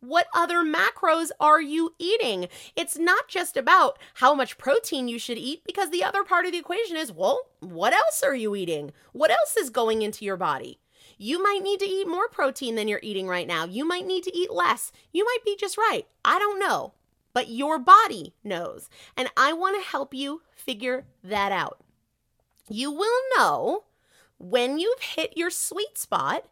What 0.00 0.28
other 0.32 0.58
macros 0.58 1.30
are 1.40 1.60
you 1.60 1.94
eating? 1.98 2.48
It's 2.76 2.96
not 2.96 3.26
just 3.26 3.56
about 3.56 3.98
how 4.14 4.32
much 4.32 4.56
protein 4.56 5.08
you 5.08 5.18
should 5.18 5.38
eat 5.38 5.62
because 5.64 5.90
the 5.90 6.04
other 6.04 6.22
part 6.22 6.46
of 6.46 6.52
the 6.52 6.58
equation 6.58 6.96
is 6.96 7.10
well, 7.10 7.48
what 7.58 7.92
else 7.92 8.22
are 8.22 8.34
you 8.34 8.54
eating? 8.54 8.92
What 9.12 9.32
else 9.32 9.56
is 9.56 9.70
going 9.70 10.02
into 10.02 10.24
your 10.24 10.36
body? 10.36 10.78
You 11.18 11.42
might 11.42 11.62
need 11.62 11.80
to 11.80 11.86
eat 11.86 12.06
more 12.06 12.28
protein 12.28 12.76
than 12.76 12.86
you're 12.86 13.00
eating 13.02 13.26
right 13.26 13.46
now. 13.46 13.64
You 13.64 13.86
might 13.86 14.06
need 14.06 14.22
to 14.24 14.36
eat 14.36 14.52
less. 14.52 14.92
You 15.12 15.24
might 15.24 15.44
be 15.44 15.56
just 15.56 15.76
right. 15.76 16.06
I 16.24 16.38
don't 16.38 16.60
know. 16.60 16.94
But 17.34 17.48
your 17.48 17.78
body 17.78 18.34
knows. 18.44 18.88
And 19.16 19.28
I 19.36 19.52
want 19.52 19.76
to 19.76 19.88
help 19.88 20.14
you 20.14 20.42
figure 20.54 21.06
that 21.24 21.52
out. 21.52 21.80
You 22.68 22.92
will 22.92 23.20
know 23.36 23.84
when 24.38 24.78
you've 24.78 25.00
hit 25.00 25.36
your 25.36 25.50
sweet 25.50 25.98
spot 25.98 26.46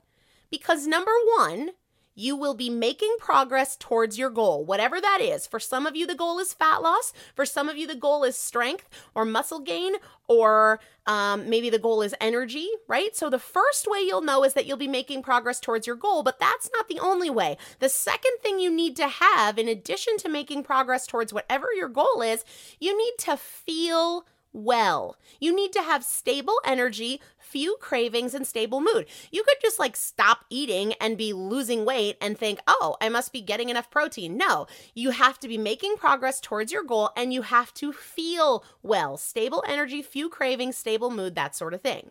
because 0.51 0.87
number 0.87 1.13
one, 1.37 1.71
you 2.17 2.35
will 2.35 2.55
be 2.55 2.71
making 2.71 3.15
progress 3.21 3.77
towards 3.77 4.19
your 4.19 4.31
goal, 4.31 4.65
whatever 4.65 5.01
that 5.01 5.21
is. 5.21 5.47
For 5.47 5.61
some 5.61 5.87
of 5.87 5.95
you, 5.95 6.07
the 6.07 6.15
goal 6.15 6.39
is 6.41 6.55
fat 6.55 6.83
loss. 6.83 7.13
For 7.35 7.45
some 7.45 7.69
of 7.69 7.77
you, 7.77 7.87
the 7.87 7.95
goal 7.95 8.25
is 8.25 8.37
strength 8.37 8.89
or 9.15 9.25
muscle 9.27 9.61
gain, 9.61 9.93
or 10.27 10.81
um, 11.07 11.49
maybe 11.49 11.71
the 11.71 11.79
goal 11.79 12.03
is 12.03 12.15
energy, 12.21 12.69
right? 12.89 13.15
So, 13.15 13.31
the 13.31 13.39
first 13.39 13.87
way 13.87 14.01
you'll 14.01 14.23
know 14.23 14.43
is 14.45 14.55
that 14.55 14.67
you'll 14.67 14.79
be 14.79 14.89
making 14.89 15.23
progress 15.23 15.61
towards 15.61 15.87
your 15.87 15.95
goal, 15.95 16.23
but 16.23 16.41
that's 16.41 16.71
not 16.73 16.89
the 16.89 16.99
only 16.99 17.31
way. 17.31 17.59
The 17.79 17.91
second 17.91 18.33
thing 18.43 18.59
you 18.59 18.75
need 18.75 18.97
to 18.97 19.09
have, 19.09 19.59
in 19.59 19.69
addition 19.69 20.17
to 20.19 20.29
making 20.29 20.65
progress 20.65 21.07
towards 21.07 21.33
whatever 21.33 21.69
your 21.77 21.89
goal 21.89 22.23
is, 22.23 22.45
you 22.81 22.97
need 22.97 23.15
to 23.19 23.37
feel 23.37 24.27
well. 24.57 25.17
You 25.39 25.55
need 25.55 25.73
to 25.75 25.83
have 25.83 26.03
stable 26.03 26.59
energy, 26.65 27.21
few 27.39 27.77
cravings, 27.81 28.35
and 28.35 28.47
stable 28.47 28.81
mood. 28.81 29.07
You 29.31 29.45
could 29.45 29.59
just 29.61 29.79
like 29.79 29.97
stop 29.97 30.45
eating 30.51 30.95
and 30.95 31.19
be 31.19 31.33
losing 31.33 31.85
weight 31.85 32.17
and 32.21 32.39
think, 32.39 32.61
oh, 32.67 32.97
I 33.01 33.09
must 33.09 33.33
be 33.33 33.43
getting 33.43 33.69
enough 33.69 33.91
protein. 33.91 34.37
No, 34.37 34.67
you 34.95 35.11
have 35.11 35.39
to 35.41 35.49
be 35.49 35.59
making 35.59 35.97
progress 35.97 36.41
towards 36.41 36.73
your 36.73 36.85
goal 36.85 37.11
and 37.17 37.33
you 37.33 37.43
have 37.43 37.75
to 37.75 37.93
feel 37.93 38.65
well. 38.83 39.17
Stable 39.17 39.63
energy, 39.69 40.03
few 40.03 40.29
cravings, 40.29 40.77
stable 40.77 41.11
mood, 41.11 41.35
that 41.35 41.55
sort 41.55 41.75
of 41.75 41.83
thing. 41.83 42.11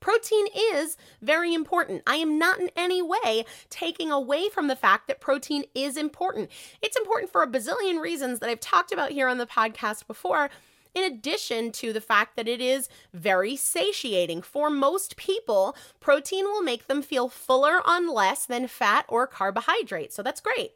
Protein 0.00 0.46
is 0.72 0.96
very 1.20 1.52
important. 1.52 2.02
I 2.06 2.16
am 2.16 2.38
not 2.38 2.58
in 2.58 2.70
any 2.74 3.02
way 3.02 3.44
taking 3.68 4.10
away 4.10 4.48
from 4.48 4.66
the 4.66 4.76
fact 4.76 5.06
that 5.06 5.20
protein 5.20 5.64
is 5.74 5.98
important. 5.98 6.50
It's 6.80 6.96
important 6.96 7.30
for 7.30 7.42
a 7.42 7.46
bazillion 7.46 8.00
reasons 8.00 8.38
that 8.38 8.48
I've 8.48 8.60
talked 8.60 8.92
about 8.92 9.10
here 9.10 9.28
on 9.28 9.36
the 9.36 9.46
podcast 9.46 10.06
before 10.06 10.50
in 10.94 11.04
addition 11.04 11.72
to 11.72 11.92
the 11.92 12.00
fact 12.00 12.36
that 12.36 12.48
it 12.48 12.60
is 12.60 12.88
very 13.12 13.56
satiating. 13.56 14.42
For 14.42 14.70
most 14.70 15.16
people, 15.16 15.76
protein 16.00 16.44
will 16.44 16.62
make 16.62 16.86
them 16.86 17.02
feel 17.02 17.28
fuller 17.28 17.80
on 17.84 18.12
less 18.12 18.46
than 18.46 18.66
fat 18.68 19.04
or 19.08 19.26
carbohydrate. 19.26 20.12
So 20.12 20.22
that's 20.22 20.40
great. 20.40 20.72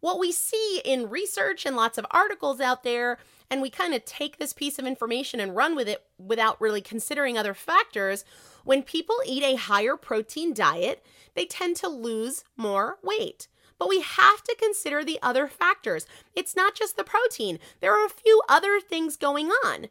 What 0.00 0.18
we 0.18 0.32
see 0.32 0.82
in 0.84 1.08
research 1.08 1.64
and 1.64 1.76
lots 1.76 1.96
of 1.96 2.04
articles 2.10 2.60
out 2.60 2.82
there, 2.82 3.18
and 3.50 3.62
we 3.62 3.70
kind 3.70 3.94
of 3.94 4.04
take 4.04 4.36
this 4.36 4.52
piece 4.52 4.78
of 4.78 4.86
information 4.86 5.40
and 5.40 5.56
run 5.56 5.74
with 5.74 5.88
it 5.88 6.04
without 6.18 6.60
really 6.60 6.82
considering 6.82 7.38
other 7.38 7.54
factors, 7.54 8.24
when 8.64 8.82
people 8.82 9.16
eat 9.26 9.42
a 9.42 9.56
higher 9.56 9.96
protein 9.96 10.52
diet, 10.52 11.04
they 11.34 11.46
tend 11.46 11.76
to 11.76 11.88
lose 11.88 12.44
more 12.56 12.98
weight. 13.02 13.48
But 13.78 13.88
we 13.88 14.00
have 14.00 14.42
to 14.44 14.56
consider 14.58 15.04
the 15.04 15.18
other 15.22 15.48
factors. 15.48 16.06
It's 16.34 16.56
not 16.56 16.74
just 16.74 16.96
the 16.96 17.04
protein, 17.04 17.58
there 17.80 17.92
are 17.92 18.06
a 18.06 18.10
few 18.10 18.42
other 18.48 18.80
things 18.80 19.16
going 19.16 19.48
on. 19.64 19.88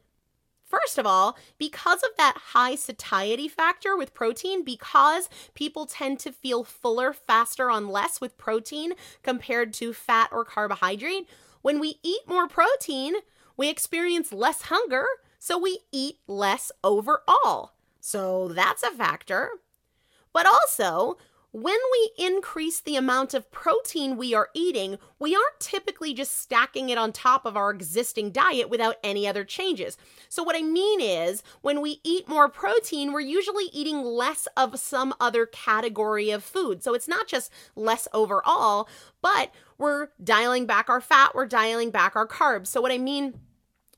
First 0.63 0.97
of 0.97 1.05
all, 1.05 1.37
because 1.59 2.01
of 2.01 2.09
that 2.17 2.35
high 2.53 2.73
satiety 2.73 3.47
factor 3.47 3.95
with 3.95 4.15
protein, 4.15 4.63
because 4.63 5.29
people 5.53 5.85
tend 5.85 6.19
to 6.21 6.31
feel 6.31 6.63
fuller 6.63 7.13
faster 7.13 7.69
on 7.69 7.89
less 7.89 8.19
with 8.19 8.39
protein 8.39 8.93
compared 9.21 9.71
to 9.73 9.93
fat 9.93 10.29
or 10.31 10.43
carbohydrate, 10.43 11.29
when 11.61 11.79
we 11.79 11.99
eat 12.01 12.21
more 12.27 12.47
protein, 12.47 13.17
we 13.55 13.69
experience 13.69 14.33
less 14.33 14.63
hunger, 14.63 15.05
so 15.37 15.59
we 15.59 15.81
eat 15.91 16.17
less 16.25 16.71
overall. 16.83 17.73
So 17.99 18.47
that's 18.47 18.81
a 18.81 18.89
factor. 18.89 19.49
But 20.33 20.47
also, 20.47 21.17
when 21.53 21.77
we 21.91 22.11
increase 22.17 22.81
the 22.81 22.95
amount 22.95 23.35
of 23.35 23.51
protein 23.51 24.17
we 24.17 24.33
are 24.33 24.49
eating, 24.55 24.97
we 25.19 25.35
aren't 25.35 25.59
typically 25.59 26.11
just 26.11 26.39
stacking 26.39 26.89
it 26.89 26.97
on 26.97 27.11
top 27.11 27.45
of 27.45 27.55
our 27.55 27.69
existing 27.69 28.31
diet 28.31 28.71
without 28.71 28.95
any 29.03 29.27
other 29.27 29.45
changes. 29.45 29.95
So, 30.29 30.41
what 30.41 30.55
I 30.55 30.63
mean 30.63 30.99
is, 30.99 31.43
when 31.61 31.79
we 31.79 32.01
eat 32.03 32.27
more 32.27 32.49
protein, 32.49 33.13
we're 33.13 33.19
usually 33.19 33.65
eating 33.71 34.03
less 34.03 34.47
of 34.57 34.79
some 34.79 35.13
other 35.19 35.45
category 35.45 36.31
of 36.31 36.43
food. 36.43 36.83
So, 36.83 36.95
it's 36.95 37.07
not 37.07 37.27
just 37.27 37.51
less 37.75 38.07
overall, 38.13 38.89
but 39.21 39.53
we're 39.77 40.07
dialing 40.23 40.65
back 40.65 40.89
our 40.89 41.01
fat, 41.01 41.35
we're 41.35 41.45
dialing 41.45 41.91
back 41.91 42.15
our 42.15 42.27
carbs. 42.27 42.67
So, 42.67 42.81
what 42.81 42.91
I 42.91 42.97
mean, 42.97 43.39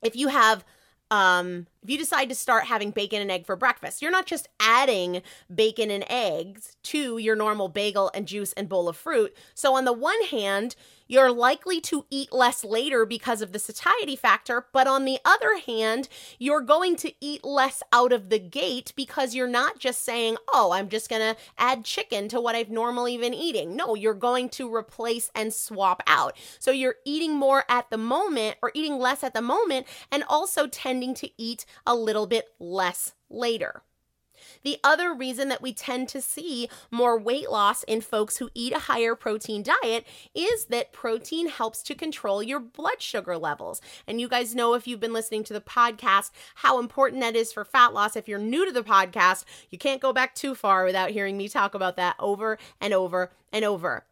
if 0.03 0.13
you 0.17 0.27
have 0.27 0.65
um, 1.09 1.67
if 1.85 1.91
you 1.91 1.99
decide 1.99 2.29
to 2.29 2.35
start 2.35 2.65
having 2.65 2.89
bacon 2.89 3.21
and 3.21 3.29
egg 3.29 3.45
for 3.45 3.55
breakfast, 3.55 4.01
you're 4.01 4.09
not 4.09 4.25
just 4.25 4.47
adding 4.59 5.21
bacon 5.53 5.91
and 5.91 6.03
eggs 6.09 6.77
to 6.81 7.19
your 7.19 7.35
normal 7.35 7.69
bagel 7.69 8.09
and 8.15 8.27
juice 8.27 8.53
and 8.53 8.67
bowl 8.67 8.89
of 8.89 8.97
fruit. 8.97 9.35
So, 9.53 9.75
on 9.75 9.85
the 9.85 9.93
one 9.93 10.23
hand, 10.23 10.75
you're 11.07 11.31
likely 11.31 11.79
to 11.81 12.05
eat 12.09 12.33
less 12.33 12.63
later 12.63 13.05
because 13.05 13.41
of 13.41 13.51
the 13.51 13.59
satiety 13.59 14.15
factor, 14.15 14.65
but 14.73 14.87
on 14.87 15.05
the 15.05 15.19
other 15.23 15.59
hand, 15.59 16.07
you're 16.39 16.61
going 16.61 16.95
to 16.97 17.13
eat 17.21 17.43
less 17.43 17.83
out 17.93 18.11
of 18.11 18.29
the 18.29 18.39
gate 18.39 18.91
because 18.95 19.35
you're 19.35 19.47
not 19.47 19.77
just 19.77 20.03
saying, 20.03 20.37
oh, 20.51 20.71
I'm 20.71 20.89
just 20.89 21.09
going 21.09 21.21
to 21.21 21.39
add 21.57 21.85
chicken 21.85 22.27
to 22.29 22.41
what 22.41 22.55
I've 22.55 22.71
normally 22.71 23.17
been 23.17 23.33
eating. 23.35 23.75
No, 23.75 23.93
you're 23.93 24.15
going 24.15 24.49
to 24.49 24.73
replace 24.73 25.29
and 25.35 25.53
swap 25.53 26.01
out. 26.07 26.35
So 26.57 26.71
you're 26.71 26.95
eating 27.05 27.35
more 27.35 27.65
at 27.69 27.89
the 27.91 27.97
moment 27.97 28.57
or 28.63 28.71
eating 28.73 28.97
less 28.97 29.23
at 29.23 29.35
the 29.35 29.41
moment 29.41 29.85
and 30.11 30.23
also 30.27 30.65
tending 30.65 31.13
to 31.15 31.29
eat 31.37 31.65
a 31.85 31.95
little 31.95 32.27
bit 32.27 32.49
less 32.59 33.13
later. 33.29 33.83
The 34.63 34.79
other 34.83 35.13
reason 35.13 35.49
that 35.49 35.61
we 35.61 35.73
tend 35.73 36.09
to 36.09 36.21
see 36.21 36.69
more 36.91 37.17
weight 37.17 37.49
loss 37.49 37.83
in 37.83 38.01
folks 38.01 38.37
who 38.37 38.49
eat 38.53 38.73
a 38.73 38.79
higher 38.79 39.15
protein 39.15 39.63
diet 39.63 40.05
is 40.33 40.65
that 40.65 40.91
protein 40.91 41.47
helps 41.47 41.81
to 41.83 41.95
control 41.95 42.41
your 42.41 42.59
blood 42.59 43.01
sugar 43.01 43.37
levels. 43.37 43.81
And 44.07 44.19
you 44.19 44.27
guys 44.27 44.55
know 44.55 44.73
if 44.73 44.87
you've 44.87 44.99
been 44.99 45.13
listening 45.13 45.43
to 45.45 45.53
the 45.53 45.61
podcast 45.61 46.31
how 46.55 46.79
important 46.79 47.21
that 47.21 47.35
is 47.35 47.53
for 47.53 47.63
fat 47.63 47.93
loss. 47.93 48.15
If 48.15 48.27
you're 48.27 48.39
new 48.39 48.65
to 48.65 48.71
the 48.71 48.83
podcast, 48.83 49.45
you 49.69 49.77
can't 49.77 50.01
go 50.01 50.13
back 50.13 50.35
too 50.35 50.55
far 50.55 50.85
without 50.85 51.11
hearing 51.11 51.37
me 51.37 51.47
talk 51.47 51.75
about 51.75 51.95
that 51.97 52.15
over 52.19 52.57
and 52.81 52.93
over 52.93 53.31
and 53.51 53.63
over. 53.63 54.05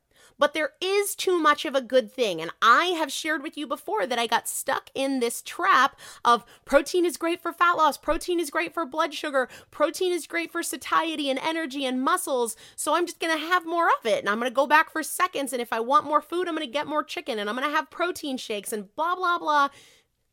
But 0.43 0.53
there 0.53 0.71
is 0.81 1.15
too 1.15 1.39
much 1.39 1.63
of 1.63 1.73
a 1.73 1.79
good 1.79 2.11
thing. 2.11 2.41
And 2.41 2.51
I 2.61 2.87
have 2.97 3.09
shared 3.09 3.41
with 3.41 3.55
you 3.55 3.65
before 3.65 4.05
that 4.05 4.19
I 4.19 4.27
got 4.27 4.49
stuck 4.49 4.89
in 4.93 5.21
this 5.21 5.41
trap 5.41 5.97
of 6.25 6.43
protein 6.65 7.05
is 7.05 7.15
great 7.15 7.41
for 7.41 7.53
fat 7.53 7.77
loss, 7.77 7.95
protein 7.95 8.41
is 8.41 8.49
great 8.49 8.73
for 8.73 8.85
blood 8.85 9.13
sugar, 9.13 9.47
protein 9.71 10.11
is 10.11 10.27
great 10.27 10.51
for 10.51 10.61
satiety 10.61 11.29
and 11.29 11.39
energy 11.39 11.85
and 11.85 12.03
muscles. 12.03 12.57
So 12.75 12.93
I'm 12.93 13.05
just 13.05 13.21
going 13.21 13.33
to 13.33 13.47
have 13.47 13.65
more 13.65 13.87
of 13.87 14.05
it. 14.05 14.19
And 14.19 14.27
I'm 14.27 14.37
going 14.37 14.51
to 14.51 14.53
go 14.53 14.67
back 14.67 14.91
for 14.91 15.01
seconds. 15.01 15.53
And 15.53 15.61
if 15.61 15.71
I 15.71 15.79
want 15.79 16.03
more 16.03 16.21
food, 16.21 16.49
I'm 16.49 16.55
going 16.55 16.67
to 16.67 16.73
get 16.73 16.87
more 16.87 17.05
chicken 17.05 17.39
and 17.39 17.49
I'm 17.49 17.55
going 17.55 17.69
to 17.69 17.73
have 17.73 17.89
protein 17.89 18.35
shakes 18.35 18.73
and 18.73 18.93
blah, 18.97 19.15
blah, 19.15 19.37
blah. 19.37 19.69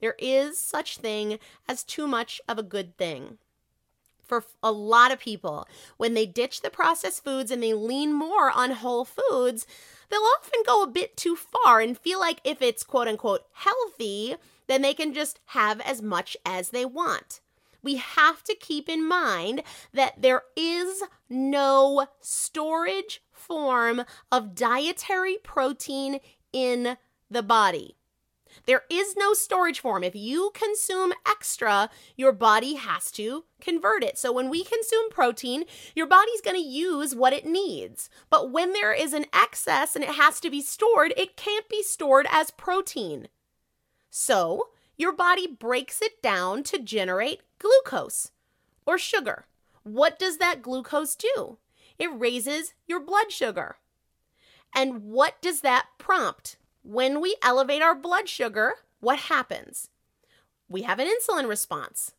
There 0.01 0.17
is 0.19 0.59
such 0.59 0.97
thing 0.97 1.39
as 1.69 1.85
too 1.85 2.09
much 2.09 2.41
of 2.49 2.59
a 2.59 2.65
good 2.65 2.97
thing 2.97 3.39
for 4.31 4.45
a 4.63 4.73
lot 4.73 5.13
of 5.13 5.19
people. 5.19 5.69
When 5.99 6.15
they 6.15 6.25
ditch 6.25 6.63
the 6.63 6.71
processed 6.71 7.23
foods 7.23 7.51
and 7.51 7.63
they 7.63 7.75
lean 7.75 8.13
more 8.13 8.51
on 8.51 8.71
whole 8.71 9.05
foods, 9.05 9.67
they'll 10.11 10.21
often 10.39 10.63
go 10.67 10.83
a 10.83 10.89
bit 10.89 11.17
too 11.17 11.37
far 11.37 11.81
and 11.81 11.99
feel 11.99 12.21
like 12.21 12.41
if 12.45 12.61
it's 12.61 12.83
quote 12.83 13.09
unquote 13.09 13.45
healthy, 13.53 14.37
then 14.67 14.83
they 14.83 14.95
can 14.95 15.15
just 15.15 15.41
have 15.47 15.81
as 15.81 16.03
much 16.03 16.37
as 16.45 16.71
they 16.71 16.85
want. 16.85 17.41
We 17.83 17.97
have 17.97 18.45
to 18.45 18.55
keep 18.55 18.89
in 18.89 19.07
mind 19.09 19.63
that 19.95 20.21
there 20.21 20.43
is 20.57 21.03
no 21.29 22.07
storage 22.21 23.23
form 23.33 24.05
of 24.31 24.55
dietary 24.55 25.39
protein 25.43 26.21
in 26.53 26.99
the 27.31 27.43
body. 27.43 27.97
There 28.67 28.83
is 28.91 29.17
no 29.17 29.33
storage 29.33 29.81
form. 29.81 30.05
If 30.05 30.15
you 30.15 30.51
consume 30.55 31.13
extra, 31.27 31.91
your 32.17 32.33
body 32.33 32.75
has 32.75 33.11
to 33.13 33.45
convert 33.61 34.05
it. 34.05 34.19
So 34.19 34.33
when 34.33 34.51
we 34.51 34.65
consume 34.65 35.11
protein, 35.11 35.65
your 35.95 36.07
body's 36.07 36.41
going 36.41 36.57
to 36.57 36.69
use 36.69 37.15
what 37.15 37.33
it 37.33 37.47
needs. 37.47 38.11
But 38.29 38.51
when 38.51 38.73
there 38.73 38.93
is 38.93 39.13
an 39.13 39.27
excess 39.33 39.95
and 39.95 40.05
it 40.05 40.15
has 40.15 40.41
to 40.41 40.51
be 40.51 40.63
stored, 40.63 41.13
it 41.17 41.37
can't 41.37 41.69
be 41.69 41.83
stored 41.83 42.27
as 42.31 42.51
protein. 42.51 43.29
So 44.11 44.69
your 44.97 45.13
body 45.13 45.47
breaks 45.47 46.03
it 46.03 46.23
down 46.23 46.63
to 46.65 46.79
generate 46.79 47.41
glucose 47.59 48.31
or 48.87 48.99
sugar 48.99 49.47
what 49.83 50.19
does 50.19 50.39
that 50.39 50.63
glucose 50.63 51.17
do? 51.17 51.59
It 51.99 52.11
raises 52.13 52.75
your 52.87 53.01
blood 53.01 53.33
sugar. 53.33 53.77
And 54.75 55.05
what 55.05 55.41
does 55.43 55.61
that 55.63 55.87
prompt? 55.99 56.57
When 56.91 57.21
we 57.21 57.37
elevate 57.41 57.83
our 57.83 57.95
blood 57.95 58.29
sugar, 58.29 58.75
what 58.99 59.21
happens? 59.21 59.91
We 60.69 60.83
have 60.83 60.99
an 60.99 61.07
insulin 61.07 61.49
response. 61.49 62.15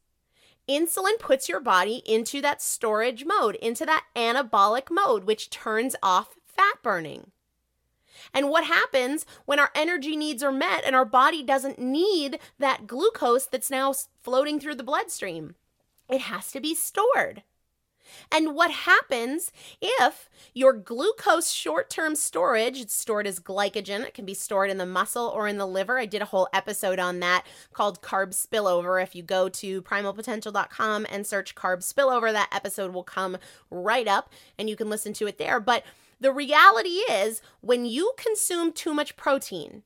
Insulin 0.65 1.19
puts 1.19 1.49
your 1.49 1.59
body 1.59 2.01
into 2.05 2.39
that 2.39 2.61
storage 2.61 3.25
mode, 3.25 3.55
into 3.55 3.85
that 3.85 4.05
anabolic 4.15 4.87
mode, 4.89 5.25
which 5.25 5.49
turns 5.49 5.97
off 6.01 6.37
fat 6.45 6.75
burning. 6.81 7.31
And 8.33 8.49
what 8.49 8.63
happens 8.63 9.25
when 9.43 9.59
our 9.59 9.71
energy 9.75 10.15
needs 10.15 10.41
are 10.41 10.53
met 10.53 10.85
and 10.85 10.95
our 10.95 11.03
body 11.03 11.43
doesn't 11.43 11.77
need 11.77 12.39
that 12.57 12.87
glucose 12.87 13.47
that's 13.47 13.69
now 13.71 13.93
floating 14.23 14.57
through 14.57 14.75
the 14.75 14.83
bloodstream? 14.83 15.55
It 16.07 16.21
has 16.21 16.49
to 16.53 16.61
be 16.61 16.75
stored. 16.75 17.43
And 18.31 18.55
what 18.55 18.71
happens 18.71 19.51
if 19.81 20.29
your 20.53 20.73
glucose 20.73 21.51
short 21.51 21.89
term 21.89 22.15
storage, 22.15 22.79
it's 22.79 22.93
stored 22.93 23.27
as 23.27 23.39
glycogen, 23.39 24.01
it 24.01 24.13
can 24.13 24.25
be 24.25 24.33
stored 24.33 24.69
in 24.69 24.77
the 24.77 24.85
muscle 24.85 25.27
or 25.27 25.47
in 25.47 25.57
the 25.57 25.67
liver. 25.67 25.97
I 25.97 26.05
did 26.05 26.21
a 26.21 26.25
whole 26.25 26.47
episode 26.53 26.99
on 26.99 27.19
that 27.19 27.45
called 27.73 28.01
carb 28.01 28.29
spillover. 28.29 29.01
If 29.01 29.15
you 29.15 29.23
go 29.23 29.49
to 29.49 29.81
primalpotential.com 29.81 31.07
and 31.09 31.25
search 31.25 31.55
carb 31.55 31.79
spillover, 31.79 32.31
that 32.31 32.49
episode 32.51 32.93
will 32.93 33.03
come 33.03 33.37
right 33.69 34.07
up 34.07 34.31
and 34.57 34.69
you 34.69 34.75
can 34.75 34.89
listen 34.89 35.13
to 35.13 35.27
it 35.27 35.37
there. 35.37 35.59
But 35.59 35.83
the 36.19 36.31
reality 36.31 36.99
is, 37.09 37.41
when 37.61 37.85
you 37.85 38.13
consume 38.15 38.73
too 38.73 38.93
much 38.93 39.15
protein, 39.15 39.81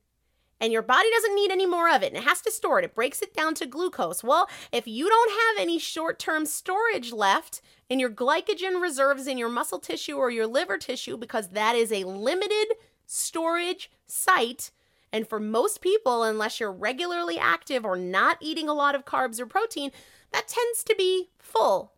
and 0.60 0.72
your 0.72 0.82
body 0.82 1.08
doesn't 1.12 1.34
need 1.34 1.50
any 1.50 1.66
more 1.66 1.90
of 1.90 2.02
it 2.02 2.12
and 2.12 2.16
it 2.16 2.28
has 2.28 2.40
to 2.42 2.50
store 2.50 2.78
it. 2.78 2.84
It 2.84 2.94
breaks 2.94 3.22
it 3.22 3.34
down 3.34 3.54
to 3.56 3.66
glucose. 3.66 4.24
Well, 4.24 4.48
if 4.72 4.86
you 4.86 5.08
don't 5.08 5.30
have 5.30 5.62
any 5.62 5.78
short 5.78 6.18
term 6.18 6.46
storage 6.46 7.12
left 7.12 7.60
in 7.88 8.00
your 8.00 8.10
glycogen 8.10 8.80
reserves 8.80 9.26
in 9.26 9.38
your 9.38 9.48
muscle 9.48 9.78
tissue 9.78 10.16
or 10.16 10.30
your 10.30 10.46
liver 10.46 10.78
tissue, 10.78 11.16
because 11.16 11.48
that 11.48 11.76
is 11.76 11.92
a 11.92 12.04
limited 12.04 12.76
storage 13.06 13.90
site. 14.06 14.70
And 15.12 15.28
for 15.28 15.38
most 15.38 15.80
people, 15.80 16.24
unless 16.24 16.58
you're 16.58 16.72
regularly 16.72 17.38
active 17.38 17.84
or 17.84 17.96
not 17.96 18.38
eating 18.40 18.68
a 18.68 18.74
lot 18.74 18.94
of 18.94 19.04
carbs 19.04 19.38
or 19.38 19.46
protein, 19.46 19.92
that 20.32 20.48
tends 20.48 20.82
to 20.84 20.94
be 20.96 21.30
full. 21.38 21.92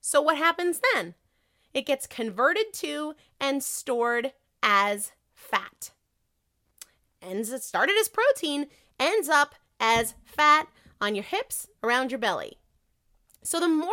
So, 0.00 0.22
what 0.22 0.38
happens 0.38 0.80
then? 0.94 1.14
It 1.74 1.86
gets 1.86 2.06
converted 2.06 2.72
to 2.74 3.14
and 3.38 3.62
stored 3.62 4.32
as 4.62 5.12
fat. 5.34 5.90
Ends 7.22 7.50
it 7.50 7.62
started 7.62 7.96
as 8.00 8.08
protein, 8.08 8.66
ends 8.98 9.28
up 9.28 9.54
as 9.78 10.14
fat 10.24 10.68
on 11.00 11.14
your 11.14 11.24
hips, 11.24 11.68
around 11.82 12.10
your 12.10 12.18
belly. 12.18 12.58
So 13.42 13.58
the 13.60 13.68
more 13.68 13.92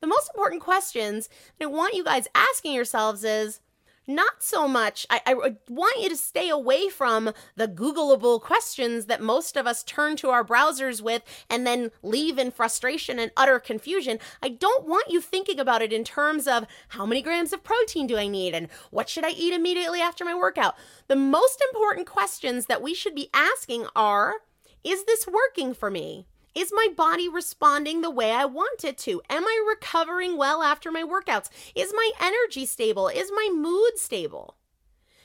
the 0.00 0.06
most 0.06 0.30
important 0.34 0.62
questions 0.62 1.28
I 1.60 1.66
want 1.66 1.94
you 1.94 2.04
guys 2.04 2.28
asking 2.34 2.74
yourselves 2.74 3.24
is 3.24 3.60
not 4.06 4.42
so 4.42 4.66
much. 4.66 5.06
I, 5.10 5.20
I, 5.26 5.34
want 5.68 6.02
you 6.02 6.08
to 6.08 6.16
stay 6.16 6.48
away 6.48 6.88
from 6.88 7.32
the 7.56 7.68
googleable 7.68 8.40
questions 8.40 9.06
that 9.06 9.20
most 9.20 9.56
of 9.56 9.66
us 9.66 9.84
turn 9.84 10.16
to 10.16 10.30
our 10.30 10.44
browsers 10.44 11.00
with 11.00 11.22
and 11.48 11.66
then 11.66 11.90
leave 12.02 12.38
in 12.38 12.50
frustration 12.50 13.18
and 13.18 13.30
utter 13.36 13.58
confusion. 13.58 14.18
I 14.42 14.48
don't 14.48 14.86
want 14.86 15.10
you 15.10 15.20
thinking 15.20 15.60
about 15.60 15.82
it 15.82 15.92
in 15.92 16.04
terms 16.04 16.46
of 16.46 16.66
how 16.88 17.06
many 17.06 17.22
grams 17.22 17.52
of 17.52 17.62
protein 17.62 18.06
do 18.06 18.16
i 18.16 18.26
need? 18.26 18.54
And 18.54 18.68
what 18.90 19.08
should 19.08 19.24
i 19.24 19.30
eat 19.30 19.54
immediately 19.54 20.00
after 20.00 20.24
my 20.24 20.34
workout? 20.34 20.74
The 21.08 21.16
most 21.16 21.62
important 21.72 22.06
questions 22.06 22.66
that 22.66 22.82
we 22.82 22.94
should 22.94 23.14
be 23.14 23.30
asking 23.32 23.86
are 23.94 24.34
is 24.84 25.04
this 25.04 25.26
working 25.26 25.74
for 25.74 25.90
me 25.90 26.26
is 26.54 26.72
my 26.74 26.88
body 26.96 27.28
responding 27.28 28.00
the 28.00 28.10
way 28.10 28.32
I 28.32 28.44
want 28.44 28.84
it 28.84 28.98
to? 28.98 29.22
Am 29.30 29.44
I 29.44 29.64
recovering 29.68 30.36
well 30.36 30.62
after 30.62 30.90
my 30.90 31.02
workouts? 31.02 31.48
Is 31.74 31.92
my 31.94 32.10
energy 32.20 32.66
stable? 32.66 33.08
Is 33.08 33.30
my 33.34 33.50
mood 33.52 33.96
stable? 33.96 34.56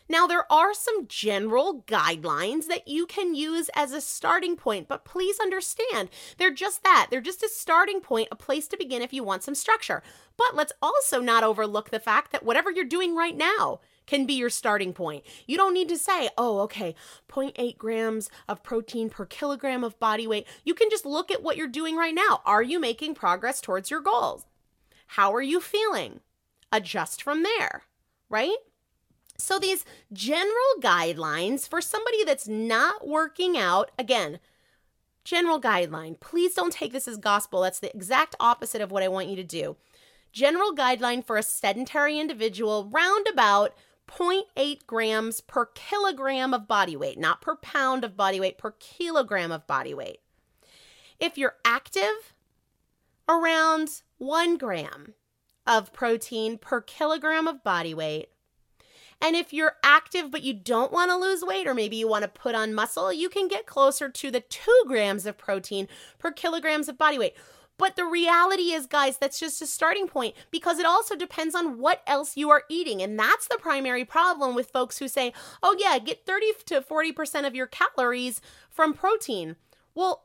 Now, 0.10 0.28
there 0.28 0.52
are 0.52 0.74
some 0.74 1.08
general 1.08 1.84
guidelines 1.88 2.68
that 2.68 2.88
you 2.88 3.06
can 3.06 3.36
use 3.36 3.70
as 3.76 3.92
a 3.92 4.02
starting 4.02 4.56
point, 4.56 4.88
but 4.88 5.06
please 5.06 5.40
understand 5.40 6.10
they're 6.38 6.54
just 6.54 6.84
that. 6.84 7.08
They're 7.10 7.22
just 7.22 7.44
a 7.44 7.50
starting 7.50 8.00
point, 8.00 8.30
a 8.32 8.36
place 8.36 8.68
to 8.70 8.78
begin 8.78 9.02
if 9.02 9.14
you 9.14 9.24
want 9.24 9.44
some 9.44 9.56
structure. 9.56 10.02
But 10.38 10.56
let's 10.56 10.74
also 10.82 11.20
not 11.20 11.44
overlook 11.44 11.90
the 11.90 12.00
fact 12.00 12.32
that 12.32 12.46
whatever 12.46 12.72
you're 12.72 12.86
doing 12.86 13.16
right 13.16 13.36
now, 13.36 13.80
can 14.08 14.26
be 14.26 14.34
your 14.34 14.50
starting 14.50 14.94
point. 14.94 15.24
You 15.46 15.58
don't 15.58 15.74
need 15.74 15.90
to 15.90 15.98
say, 15.98 16.30
oh, 16.38 16.60
okay, 16.62 16.96
0.8 17.30 17.78
grams 17.78 18.30
of 18.48 18.64
protein 18.64 19.10
per 19.10 19.26
kilogram 19.26 19.84
of 19.84 20.00
body 20.00 20.26
weight. 20.26 20.48
You 20.64 20.74
can 20.74 20.90
just 20.90 21.06
look 21.06 21.30
at 21.30 21.44
what 21.44 21.58
you're 21.58 21.68
doing 21.68 21.96
right 21.96 22.16
now. 22.16 22.42
Are 22.46 22.64
you 22.64 22.80
making 22.80 23.16
progress 23.16 23.62
towards 23.62 23.92
your 23.92 24.02
goals? 24.02 24.46
How 25.08 25.34
are 25.36 25.42
you 25.42 25.60
feeling? 25.60 26.22
Adjust 26.72 27.22
from 27.22 27.44
there, 27.44 27.84
right? 28.30 28.56
So, 29.38 29.60
these 29.60 29.86
general 30.12 30.74
guidelines 30.82 31.68
for 31.68 31.80
somebody 31.82 32.24
that's 32.24 32.48
not 32.48 33.08
working 33.08 33.58
out, 33.58 33.92
again, 34.00 34.40
general 35.24 35.62
guideline. 35.62 36.20
Please 36.20 36.54
don't 36.54 36.74
take 36.74 36.92
this 36.92 37.08
as 37.08 37.18
gospel. 37.18 37.62
That's 37.62 37.80
the 37.80 37.94
exact 37.96 38.36
opposite 38.40 38.82
of 38.82 38.92
what 38.92 39.04
I 39.04 39.08
want 39.08 39.28
you 39.28 39.36
to 39.36 39.44
do. 39.44 39.76
General 40.32 40.74
guideline 40.74 41.24
for 41.24 41.38
a 41.38 41.44
sedentary 41.44 42.20
individual, 42.20 42.90
roundabout 42.92 43.74
0.8 44.08 44.86
grams 44.88 45.42
per 45.42 45.66
kilogram 45.66 46.54
of 46.54 46.68
body 46.68 46.96
weight, 46.96 47.20
not 47.20 47.42
per 47.42 47.56
pound 47.58 48.04
of 48.04 48.18
body 48.18 48.40
weight, 48.40 48.58
per 48.58 48.72
kilogram 48.72 49.52
of 49.52 49.68
body 49.68 49.94
weight. 49.94 50.20
If 51.20 51.38
you're 51.38 51.56
active, 51.66 52.34
around 53.28 54.02
one 54.18 54.58
gram 54.58 55.14
of 55.66 55.92
protein 55.92 56.58
per 56.58 56.82
kilogram 56.82 57.48
of 57.48 57.64
body 57.64 57.94
weight. 57.94 58.30
And 59.22 59.36
if 59.36 59.52
you're 59.52 59.76
active 59.84 60.30
but 60.32 60.44
you 60.44 60.54
don't 60.54 60.92
want 60.92 61.12
to 61.12 61.18
lose 61.18 61.44
weight, 61.44 61.68
or 61.68 61.74
maybe 61.74 61.96
you 61.96 62.08
want 62.08 62.24
to 62.24 62.28
put 62.28 62.56
on 62.56 62.74
muscle, 62.74 63.12
you 63.12 63.30
can 63.30 63.48
get 63.48 63.66
closer 63.66 64.10
to 64.10 64.32
the 64.32 64.42
two 64.42 64.84
grams 64.88 65.26
of 65.26 65.38
protein 65.38 65.88
per 66.20 66.32
kilograms 66.32 66.88
of 66.88 66.98
body 66.98 67.18
weight. 67.18 67.36
But 67.78 67.96
the 67.96 68.06
reality 68.06 68.72
is, 68.72 68.88
guys, 68.88 69.18
that's 69.18 69.40
just 69.40 69.62
a 69.62 69.68
starting 69.68 70.08
point 70.08 70.36
because 70.50 70.80
it 70.80 70.86
also 70.86 71.16
depends 71.16 71.54
on 71.54 71.78
what 71.78 72.02
else 72.08 72.36
you 72.36 72.50
are 72.50 72.64
eating. 72.70 73.02
And 73.02 73.20
that's 73.20 73.48
the 73.48 73.60
primary 73.60 74.04
problem 74.04 74.56
with 74.56 74.72
folks 74.72 74.98
who 74.98 75.08
say, 75.08 75.32
oh, 75.62 75.76
yeah, 75.78 76.00
get 76.00 76.26
30 76.26 76.54
to 76.66 76.82
40% 76.82 77.46
of 77.46 77.54
your 77.54 77.68
calories 77.68 78.42
from 78.70 78.94
protein. 78.94 79.58
Well, 79.94 80.24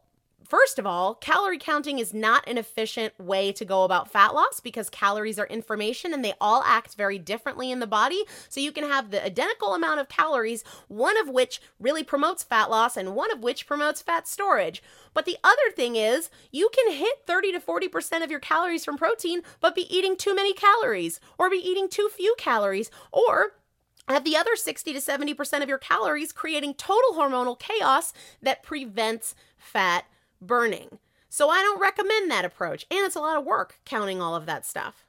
First 0.52 0.78
of 0.78 0.86
all, 0.86 1.14
calorie 1.14 1.56
counting 1.56 1.98
is 1.98 2.12
not 2.12 2.46
an 2.46 2.58
efficient 2.58 3.18
way 3.18 3.52
to 3.52 3.64
go 3.64 3.84
about 3.84 4.10
fat 4.10 4.34
loss 4.34 4.60
because 4.60 4.90
calories 4.90 5.38
are 5.38 5.46
information 5.46 6.12
and 6.12 6.22
they 6.22 6.34
all 6.42 6.62
act 6.66 6.94
very 6.94 7.18
differently 7.18 7.70
in 7.70 7.80
the 7.80 7.86
body. 7.86 8.24
So 8.50 8.60
you 8.60 8.70
can 8.70 8.84
have 8.84 9.10
the 9.10 9.24
identical 9.24 9.74
amount 9.74 10.00
of 10.00 10.10
calories, 10.10 10.62
one 10.88 11.16
of 11.16 11.30
which 11.30 11.62
really 11.80 12.04
promotes 12.04 12.44
fat 12.44 12.68
loss 12.68 12.98
and 12.98 13.14
one 13.14 13.32
of 13.32 13.42
which 13.42 13.66
promotes 13.66 14.02
fat 14.02 14.28
storage. 14.28 14.82
But 15.14 15.24
the 15.24 15.38
other 15.42 15.70
thing 15.74 15.96
is, 15.96 16.28
you 16.50 16.68
can 16.74 16.92
hit 16.92 17.22
30 17.26 17.52
to 17.52 17.58
40% 17.58 18.22
of 18.22 18.30
your 18.30 18.38
calories 18.38 18.84
from 18.84 18.98
protein, 18.98 19.40
but 19.62 19.74
be 19.74 19.86
eating 19.88 20.18
too 20.18 20.34
many 20.34 20.52
calories 20.52 21.18
or 21.38 21.48
be 21.48 21.66
eating 21.66 21.88
too 21.88 22.10
few 22.14 22.34
calories 22.36 22.90
or 23.10 23.54
have 24.06 24.24
the 24.24 24.36
other 24.36 24.54
60 24.54 24.92
to 24.92 24.98
70% 24.98 25.62
of 25.62 25.70
your 25.70 25.78
calories 25.78 26.30
creating 26.30 26.74
total 26.74 27.14
hormonal 27.14 27.58
chaos 27.58 28.12
that 28.42 28.62
prevents 28.62 29.34
fat 29.56 30.04
burning. 30.46 30.98
So 31.28 31.48
I 31.48 31.62
don't 31.62 31.80
recommend 31.80 32.30
that 32.30 32.44
approach. 32.44 32.84
And 32.90 33.00
it's 33.00 33.16
a 33.16 33.20
lot 33.20 33.38
of 33.38 33.44
work 33.46 33.80
counting 33.86 34.20
all 34.20 34.36
of 34.36 34.44
that 34.46 34.66
stuff. 34.66 35.06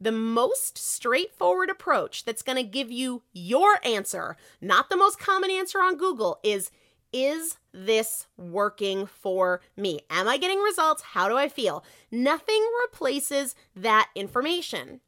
The 0.00 0.12
most 0.12 0.78
straightforward 0.78 1.70
approach 1.70 2.24
that's 2.24 2.42
going 2.42 2.56
to 2.56 2.62
give 2.62 2.92
you 2.92 3.22
your 3.32 3.78
answer, 3.84 4.36
not 4.60 4.90
the 4.90 4.96
most 4.96 5.18
common 5.18 5.50
answer 5.50 5.78
on 5.78 5.96
Google, 5.96 6.38
is 6.44 6.70
Is 7.12 7.58
this 7.72 8.26
working 8.36 9.06
for 9.06 9.60
me? 9.76 10.00
Am 10.10 10.28
I 10.28 10.36
getting 10.36 10.58
results? 10.58 11.02
How 11.02 11.28
do 11.28 11.36
I 11.36 11.48
feel? 11.48 11.84
Nothing 12.10 12.64
replaces 12.84 13.54
that 13.76 14.10
information. 14.14 15.00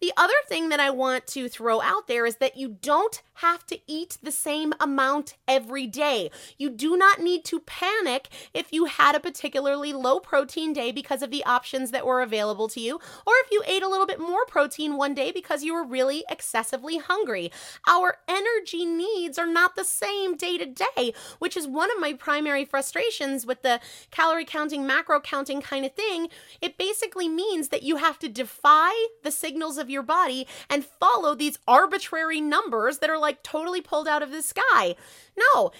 The 0.00 0.12
other 0.16 0.34
thing 0.48 0.68
that 0.68 0.80
I 0.80 0.90
want 0.90 1.26
to 1.28 1.48
throw 1.48 1.80
out 1.80 2.06
there 2.06 2.26
is 2.26 2.36
that 2.36 2.56
you 2.56 2.76
don't 2.80 3.22
have 3.34 3.66
to 3.66 3.78
eat 3.86 4.18
the 4.22 4.32
same 4.32 4.72
amount 4.80 5.36
every 5.48 5.86
day. 5.86 6.30
You 6.58 6.70
do 6.70 6.96
not 6.96 7.20
need 7.20 7.44
to 7.46 7.60
panic 7.60 8.28
if 8.54 8.72
you 8.72 8.86
had 8.86 9.14
a 9.14 9.20
particularly 9.20 9.92
low 9.92 10.20
protein 10.20 10.72
day 10.72 10.92
because 10.92 11.22
of 11.22 11.30
the 11.30 11.44
options 11.44 11.90
that 11.90 12.06
were 12.06 12.22
available 12.22 12.68
to 12.68 12.80
you, 12.80 12.96
or 13.26 13.32
if 13.44 13.50
you 13.50 13.62
ate 13.66 13.82
a 13.82 13.88
little 13.88 14.06
bit 14.06 14.20
more 14.20 14.44
protein 14.46 14.96
one 14.96 15.14
day 15.14 15.32
because 15.32 15.62
you 15.62 15.74
were 15.74 15.84
really 15.84 16.24
excessively 16.28 16.98
hungry. 16.98 17.50
Our 17.86 18.18
energy 18.28 18.84
needs 18.84 19.38
are 19.38 19.46
not 19.46 19.76
the 19.76 19.84
same 19.84 20.36
day 20.36 20.58
to 20.58 20.66
day, 20.66 21.14
which 21.38 21.56
is 21.56 21.66
one 21.66 21.90
of 21.90 22.00
my 22.00 22.12
primary 22.12 22.64
frustrations 22.64 23.46
with 23.46 23.62
the 23.62 23.80
calorie 24.10 24.44
counting, 24.44 24.86
macro 24.86 25.20
counting 25.20 25.60
kind 25.62 25.84
of 25.84 25.94
thing. 25.94 26.28
It 26.60 26.78
basically 26.78 27.28
means 27.28 27.68
that 27.68 27.82
you 27.82 27.96
have 27.96 28.18
to 28.20 28.28
defy 28.28 28.92
the 29.22 29.30
signals 29.30 29.78
of 29.78 29.90
your 29.90 30.02
body 30.02 30.46
and 30.68 30.84
follow 30.84 31.34
these 31.34 31.58
arbitrary 31.66 32.40
numbers 32.40 32.98
that 32.98 33.10
are 33.10 33.18
like 33.22 33.42
totally 33.42 33.80
pulled 33.80 34.06
out 34.06 34.22
of 34.22 34.30
the 34.30 34.42
sky. 34.42 34.96
No, 35.36 35.72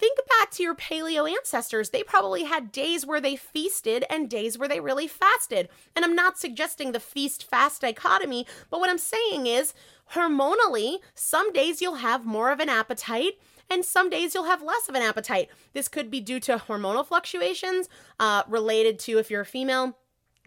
Think 0.00 0.16
back 0.38 0.50
to 0.52 0.62
your 0.62 0.74
paleo 0.74 1.30
ancestors. 1.30 1.90
They 1.90 2.02
probably 2.02 2.44
had 2.44 2.72
days 2.72 3.04
where 3.04 3.20
they 3.20 3.36
feasted 3.36 4.02
and 4.08 4.30
days 4.30 4.56
where 4.56 4.68
they 4.68 4.80
really 4.80 5.06
fasted. 5.06 5.68
And 5.94 6.06
I'm 6.06 6.14
not 6.14 6.38
suggesting 6.38 6.92
the 6.92 7.00
feast 7.00 7.44
fast 7.44 7.82
dichotomy, 7.82 8.46
but 8.70 8.80
what 8.80 8.88
I'm 8.88 8.96
saying 8.96 9.46
is 9.46 9.74
hormonally, 10.14 11.00
some 11.14 11.52
days 11.52 11.82
you'll 11.82 11.96
have 11.96 12.24
more 12.24 12.50
of 12.50 12.60
an 12.60 12.70
appetite 12.70 13.34
and 13.68 13.84
some 13.84 14.08
days 14.08 14.34
you'll 14.34 14.44
have 14.44 14.62
less 14.62 14.88
of 14.88 14.94
an 14.94 15.02
appetite. 15.02 15.50
This 15.74 15.86
could 15.86 16.10
be 16.10 16.22
due 16.22 16.40
to 16.40 16.56
hormonal 16.56 17.06
fluctuations 17.06 17.90
uh, 18.18 18.44
related 18.48 18.98
to 19.00 19.18
if 19.18 19.30
you're 19.30 19.42
a 19.42 19.46
female 19.46 19.98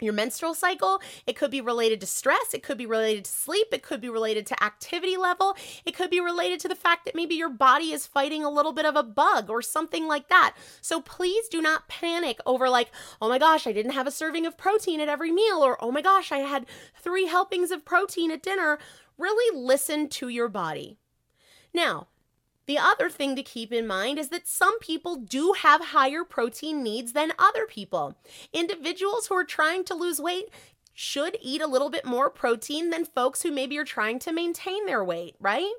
your 0.04 0.14
menstrual 0.14 0.54
cycle. 0.54 1.02
It 1.26 1.36
could 1.36 1.52
be 1.52 1.62
related 1.62 2.02
to 2.02 2.08
stress. 2.08 2.54
It 2.54 2.64
could 2.64 2.78
be 2.78 2.86
related 2.86 3.26
to 3.26 3.32
sleep. 3.32 3.68
It 3.72 3.84
could 3.84 4.02
be 4.02 4.10
related 4.10 4.46
to 4.48 4.64
activity 4.64 5.18
level. 5.18 5.56
It 5.86 5.96
could 5.96 6.10
be 6.10 6.20
related 6.20 6.60
to 6.62 6.68
the 6.68 6.76
fact 6.76 7.06
that 7.06 7.16
maybe 7.16 7.36
your 7.36 7.50
body 7.50 7.92
is 7.92 8.06
fighting 8.06 8.44
a 8.44 8.50
little 8.50 8.74
bit 8.74 8.86
of 8.86 8.96
a 8.96 9.04
bug 9.04 9.50
or 9.50 9.62
something 9.62 10.08
like 10.08 10.30
that. 10.30 10.56
So 10.82 11.02
please 11.02 11.48
do 11.48 11.62
not 11.62 11.88
panic 11.88 12.40
over, 12.46 12.70
like, 12.70 12.92
oh 13.22 13.30
my 13.30 13.40
gosh, 13.40 13.66
I 13.66 13.72
didn't 13.72 13.94
have 13.94 14.08
a 14.08 14.12
serving 14.12 14.46
of 14.46 14.58
protein 14.58 15.00
at 15.00 15.10
every 15.10 15.32
meal, 15.32 15.60
or 15.60 15.84
oh 15.84 15.92
my 15.92 16.02
gosh, 16.02 16.32
I 16.32 16.40
had 16.40 16.66
three 17.02 17.26
helpings 17.26 17.72
of 17.72 17.86
protein 17.86 18.32
at 18.32 18.44
dinner. 18.44 18.80
Really 19.18 19.58
listen 19.58 20.10
to 20.10 20.28
your 20.28 20.50
body. 20.50 20.98
Now, 21.74 22.08
the 22.66 22.78
other 22.78 23.10
thing 23.10 23.36
to 23.36 23.44
keep 23.44 23.72
in 23.72 23.86
mind 23.86 24.18
is 24.18 24.30
that 24.30 24.48
some 24.48 24.80
people 24.80 25.16
do 25.16 25.54
have 25.62 25.86
higher 25.86 26.24
protein 26.24 26.82
needs 26.82 27.14
than 27.14 27.34
other 27.38 27.66
people. 27.66 28.16
Individuals 28.54 29.28
who 29.28 29.36
are 29.36 29.44
trying 29.44 29.84
to 29.86 29.96
lose 29.96 30.20
weight 30.20 30.50
should 30.94 31.38
eat 31.42 31.62
a 31.62 31.68
little 31.68 31.90
bit 31.90 32.06
more 32.06 32.30
protein 32.30 32.90
than 32.90 33.06
folks 33.06 33.42
who 33.42 33.52
maybe 33.52 33.78
are 33.78 33.84
trying 33.84 34.20
to 34.20 34.32
maintain 34.32 34.86
their 34.86 35.04
weight, 35.04 35.36
right? 35.40 35.74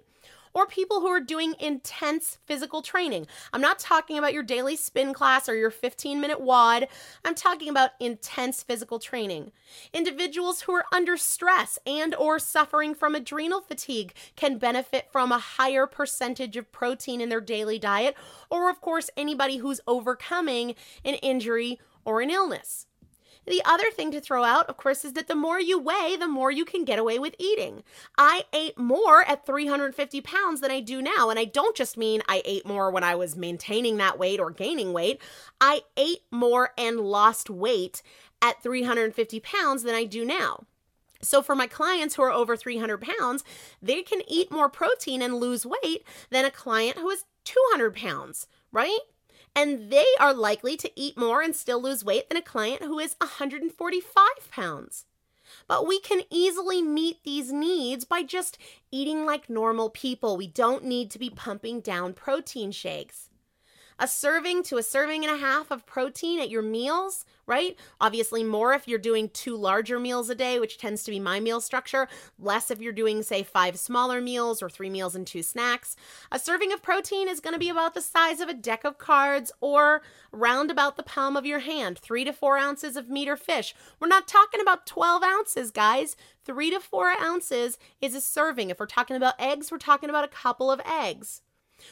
Or 0.55 0.67
people 0.67 1.01
who 1.01 1.09
are 1.09 1.21
doing 1.21 1.55
intense 1.59 2.39
physical 2.45 2.81
training. 2.81 3.27
I'm 3.53 3.61
not 3.61 3.81
talking 3.81 4.17
about 4.17 4.33
your 4.33 4.45
daily 4.45 4.77
spin 4.77 5.13
class 5.13 5.49
or 5.49 5.57
your 5.57 5.71
15 5.71 6.21
minute 6.21 6.41
WOD. 6.41 6.87
I'm 7.25 7.35
talking 7.35 7.69
about 7.69 7.91
intense 7.99 8.63
physical 8.63 9.01
training. 9.01 9.51
Individuals 9.93 10.63
who 10.63 10.73
are 10.73 10.85
under 10.93 11.17
stress 11.17 11.79
and 11.87 12.15
or 12.15 12.39
suffering 12.39 12.95
from 12.95 13.15
adrenal 13.15 13.61
fatigue 13.61 14.15
can 14.37 14.59
benefit 14.59 15.09
from 15.11 15.33
a 15.33 15.39
higher 15.39 15.87
percentage 15.87 16.57
of 16.57 16.71
protein 16.71 17.21
in 17.21 17.29
their 17.29 17.41
daily 17.41 17.79
diet, 17.79 18.17
or 18.49 18.71
of 18.71 18.81
course 18.81 19.11
anybody 19.17 19.57
who's 19.57 19.81
overcoming 19.89 20.77
an 21.05 21.15
injury 21.15 21.81
or 22.05 22.21
an 22.21 22.31
illness. 22.31 22.87
The 23.47 23.63
other 23.65 23.91
thing 23.91 24.11
to 24.13 24.21
throw 24.21 24.45
out, 24.45 24.69
of 24.69 24.77
course, 24.77 25.05
is 25.05 25.13
that 25.15 25.29
the 25.29 25.35
more 25.35 25.61
you 25.61 25.79
weigh, 25.79 26.17
the 26.19 26.29
more 26.29 26.51
you 26.51 26.65
can 26.65 26.85
get 26.85 26.99
away 26.99 27.19
with 27.19 27.35
eating. 27.39 27.83
I 28.17 28.45
ate 28.53 28.79
more 28.79 29.23
at 29.23 29.45
350 29.45 30.21
pounds 30.23 30.61
than 30.61 30.71
I 30.71 30.81
do 30.81 31.03
now. 31.03 31.31
And 31.31 31.39
I 31.39 31.45
don't 31.45 31.77
just 31.77 31.97
mean 31.97 32.23
I 32.27 32.43
ate 32.45 32.67
more 32.67 32.91
when 32.91 33.05
I 33.05 33.15
was 33.15 33.37
maintaining 33.37 33.99
that 33.99 34.19
weight 34.19 34.41
or 34.41 34.51
gaining 34.51 34.93
weight. 34.93 35.21
I 35.61 35.83
ate 35.97 36.23
more 36.31 36.71
and 36.79 37.01
lost 37.01 37.51
weight 37.51 38.03
at 38.41 38.63
350 38.63 39.41
pounds 39.41 39.83
than 39.83 39.95
I 39.95 40.05
do 40.05 40.25
now. 40.25 40.65
So, 41.21 41.41
for 41.43 41.57
my 41.57 41.67
clients 41.67 42.15
who 42.15 42.23
are 42.23 42.31
over 42.31 42.57
300 42.57 43.01
pounds, 43.01 43.45
they 43.81 44.03
can 44.03 44.21
eat 44.29 44.53
more 44.53 44.69
protein 44.69 45.23
and 45.23 45.35
lose 45.35 45.65
weight 45.65 46.07
than 46.31 46.45
a 46.45 46.51
client 46.51 46.99
who 46.99 47.09
is 47.11 47.25
200 47.45 47.95
pounds, 47.95 48.47
right? 48.73 48.99
And 49.57 49.91
they 49.91 50.07
are 50.21 50.35
likely 50.35 50.77
to 50.77 50.91
eat 50.97 51.17
more 51.17 51.43
and 51.43 51.55
still 51.55 51.81
lose 51.81 52.05
weight 52.05 52.29
than 52.29 52.39
a 52.39 52.43
client 52.43 52.83
who 52.83 52.99
is 52.99 53.17
145 53.19 54.25
pounds. 54.51 55.07
But 55.69 55.87
we 55.87 56.01
can 56.01 56.23
easily 56.31 56.83
meet 56.83 57.23
these 57.23 57.53
needs 57.53 58.05
by 58.05 58.23
just 58.23 58.59
eating 58.91 59.25
like 59.25 59.49
normal 59.49 59.91
people. 59.91 60.37
We 60.37 60.47
don't 60.49 60.85
need 60.85 61.11
to 61.13 61.19
be 61.19 61.31
pumping 61.31 61.81
down 61.81 62.15
protein 62.15 62.73
shakes 62.73 63.29
a 63.99 64.09
serving 64.09 64.63
to 64.65 64.77
a 64.77 64.83
serving 64.83 65.25
and 65.25 65.35
a 65.35 65.39
half 65.39 65.71
of 65.71 65.87
protein 65.87 66.41
at 66.41 66.51
your 66.51 66.63
meals, 66.63 67.25
right? 67.47 67.77
Obviously, 68.01 68.43
more 68.43 68.73
if 68.73 68.89
you're 68.89 68.99
doing 68.99 69.29
two 69.29 69.57
larger 69.57 70.01
meals 70.01 70.31
a 70.31 70.35
day, 70.35 70.59
which 70.59 70.79
tends 70.79 71.05
to 71.05 71.11
be 71.11 71.21
my 71.21 71.41
meal 71.41 71.61
structure, 71.61 72.09
less 72.39 72.71
if 72.71 72.81
you're 72.81 72.93
doing, 72.93 73.23
say, 73.23 73.43
five 73.43 73.79
smaller 73.79 74.21
meals 74.21 74.63
or 74.63 74.69
three 74.69 74.91
meals 74.91 75.15
and 75.15 75.27
two 75.27 75.43
snacks. 75.43 75.97
A 76.33 76.39
serving 76.39 76.73
of 76.73 76.83
protein 76.83 77.29
is 77.29 77.41
going 77.41 77.55
to 77.55 77.59
be 77.59 77.69
about 77.69 77.95
the 77.95 78.01
size 78.01 78.41
of 78.41 78.49
a 78.49 78.55
deck 78.55 78.85
of 78.85 78.99
cards 78.99 79.53
or 79.61 80.03
round 80.33 80.71
about 80.71 80.97
the 80.97 81.03
palm 81.03 81.37
of 81.37 81.47
your 81.47 81.61
hand, 81.61 81.99
three 81.99 82.25
to 82.25 82.33
four 82.33 82.59
ounces 82.59 82.97
of 82.97 83.09
meat 83.09 83.29
or 83.29 83.37
fish. 83.37 83.75
We're 84.01 84.09
not 84.09 84.29
talking 84.29 84.61
about 84.61 84.87
12 84.87 85.23
ounces, 85.23 85.71
guys. 85.71 86.17
Three 86.45 86.71
to 86.71 86.81
four 86.81 87.11
ounces 87.21 87.79
is 88.01 88.15
a 88.15 88.21
serving. 88.21 88.71
If 88.71 88.79
we're 88.79 88.87
talking 88.87 89.17
about 89.17 89.41
eggs, 89.41 89.71
we're 89.71 89.79
talking 89.79 90.11
about 90.11 90.25
a 90.25 90.29
couple 90.29 90.71
of 90.71 90.81
eggs. 90.85 91.41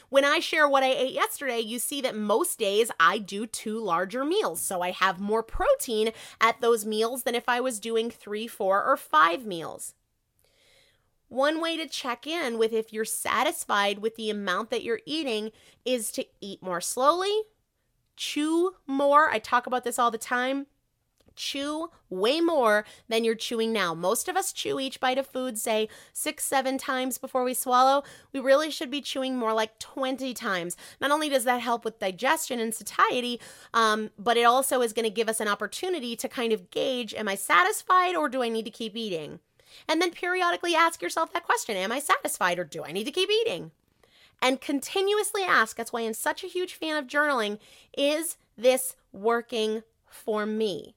When 0.09 0.25
I 0.25 0.39
share 0.39 0.67
what 0.67 0.83
I 0.83 0.91
ate 0.91 1.13
yesterday, 1.13 1.59
you 1.59 1.79
see 1.79 2.01
that 2.01 2.15
most 2.15 2.59
days 2.59 2.91
I 2.99 3.17
do 3.17 3.45
two 3.45 3.79
larger 3.79 4.23
meals. 4.23 4.61
So 4.61 4.81
I 4.81 4.91
have 4.91 5.19
more 5.19 5.43
protein 5.43 6.11
at 6.39 6.61
those 6.61 6.85
meals 6.85 7.23
than 7.23 7.35
if 7.35 7.49
I 7.49 7.59
was 7.59 7.79
doing 7.79 8.09
three, 8.09 8.47
four, 8.47 8.83
or 8.83 8.97
five 8.97 9.45
meals. 9.45 9.93
One 11.27 11.59
way 11.59 11.77
to 11.77 11.87
check 11.87 12.27
in 12.27 12.57
with 12.59 12.73
if 12.73 12.93
you're 12.93 13.05
satisfied 13.05 13.99
with 13.99 14.15
the 14.15 14.29
amount 14.29 14.69
that 14.69 14.83
you're 14.83 15.01
eating 15.05 15.51
is 15.83 16.11
to 16.11 16.25
eat 16.41 16.61
more 16.61 16.81
slowly, 16.81 17.41
chew 18.15 18.75
more. 18.85 19.29
I 19.29 19.39
talk 19.39 19.65
about 19.65 19.83
this 19.83 19.97
all 19.97 20.11
the 20.11 20.17
time 20.19 20.67
chew 21.35 21.89
way 22.09 22.41
more 22.41 22.85
than 23.09 23.23
you're 23.23 23.35
chewing 23.35 23.73
now. 23.73 23.93
Most 23.93 24.27
of 24.27 24.37
us 24.37 24.53
chew 24.53 24.79
each 24.79 24.99
bite 24.99 25.17
of 25.17 25.27
food, 25.27 25.57
say 25.57 25.89
six, 26.11 26.45
seven 26.45 26.77
times 26.77 27.17
before 27.17 27.43
we 27.43 27.53
swallow. 27.53 28.03
We 28.31 28.39
really 28.39 28.71
should 28.71 28.91
be 28.91 29.01
chewing 29.01 29.35
more 29.35 29.53
like 29.53 29.79
20 29.79 30.33
times. 30.33 30.77
Not 31.01 31.11
only 31.11 31.29
does 31.29 31.43
that 31.43 31.61
help 31.61 31.85
with 31.85 31.99
digestion 31.99 32.59
and 32.59 32.73
satiety, 32.73 33.39
um, 33.73 34.11
but 34.17 34.37
it 34.37 34.43
also 34.43 34.81
is 34.81 34.93
going 34.93 35.05
to 35.05 35.09
give 35.09 35.29
us 35.29 35.39
an 35.39 35.47
opportunity 35.47 36.15
to 36.15 36.27
kind 36.27 36.53
of 36.53 36.69
gauge 36.69 37.13
am 37.13 37.27
I 37.27 37.35
satisfied 37.35 38.15
or 38.15 38.29
do 38.29 38.43
I 38.43 38.49
need 38.49 38.65
to 38.65 38.71
keep 38.71 38.95
eating? 38.95 39.39
And 39.87 40.01
then 40.01 40.11
periodically 40.11 40.75
ask 40.75 41.01
yourself 41.01 41.33
that 41.33 41.43
question 41.43 41.77
Am 41.77 41.91
I 41.91 41.99
satisfied 41.99 42.59
or 42.59 42.63
do 42.63 42.83
I 42.83 42.91
need 42.91 43.05
to 43.05 43.11
keep 43.11 43.29
eating? 43.29 43.71
And 44.41 44.59
continuously 44.59 45.43
ask. 45.43 45.77
That's 45.77 45.93
why 45.93 46.01
I'm 46.01 46.13
such 46.13 46.43
a 46.43 46.47
huge 46.47 46.73
fan 46.73 46.97
of 46.97 47.07
journaling. 47.07 47.59
Is 47.97 48.37
this 48.57 48.95
working 49.11 49.83
for 50.05 50.45
me? 50.45 50.95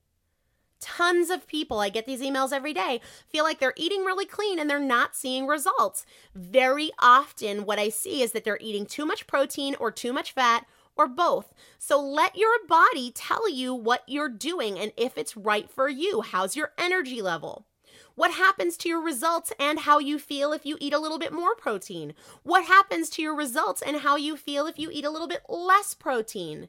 Tons 0.81 1.31
of 1.31 1.47
people, 1.47 1.81
I 1.81 1.89
get 1.89 2.07
these 2.07 2.21
emails 2.21 2.53
every 2.53 2.75
day, 2.75 3.01
feel 3.29 3.45
like 3.45 3.59
they're 3.59 3.73
eating 3.77 4.05
really 4.05 4.27
clean 4.27 4.59
and 4.59 4.69
they're 4.69 4.79
not 4.79 5.17
seeing 5.17 5.47
results. 5.47 6.05
Very 6.35 6.91
often, 6.99 7.65
what 7.65 7.79
I 7.79 7.89
see 7.89 8.23
is 8.23 8.33
that 8.33 8.45
they're 8.45 8.59
eating 8.61 8.87
too 8.87 9.07
much 9.07 9.27
protein 9.27 9.75
or 9.77 9.91
too 9.91 10.13
much 10.13 10.33
fat 10.33 10.67
or 10.97 11.07
both. 11.07 11.53
So 11.79 12.01
let 12.01 12.37
your 12.37 12.67
body 12.69 13.11
tell 13.11 13.49
you 13.49 13.75
what 13.75 14.03
you're 14.07 14.29
doing 14.29 14.79
and 14.79 14.93
if 14.97 15.17
it's 15.17 15.37
right 15.37 15.71
for 15.71 15.89
you. 15.89 16.23
How's 16.23 16.57
your 16.57 16.73
energy 16.79 17.23
level? 17.23 17.67
What 18.15 18.33
happens 18.33 18.79
to 18.79 18.89
your 18.89 19.03
results 19.03 19.53
and 19.59 19.81
how 19.81 19.99
you 19.99 20.19
feel 20.19 20.53
if 20.53 20.65
you 20.65 20.79
eat 20.81 20.95
a 20.95 20.99
little 20.99 21.19
bit 21.19 21.33
more 21.33 21.55
protein? 21.55 22.15
What 22.43 22.65
happens 22.65 23.11
to 23.11 23.23
your 23.23 23.35
results 23.35 23.83
and 23.83 23.99
how 23.99 24.17
you 24.17 24.37
feel 24.37 24.67
if 24.67 24.79
you 24.79 24.91
eat 24.91 25.05
a 25.05 25.11
little 25.11 25.29
bit 25.29 25.43
less 25.49 25.93
protein? 25.93 26.69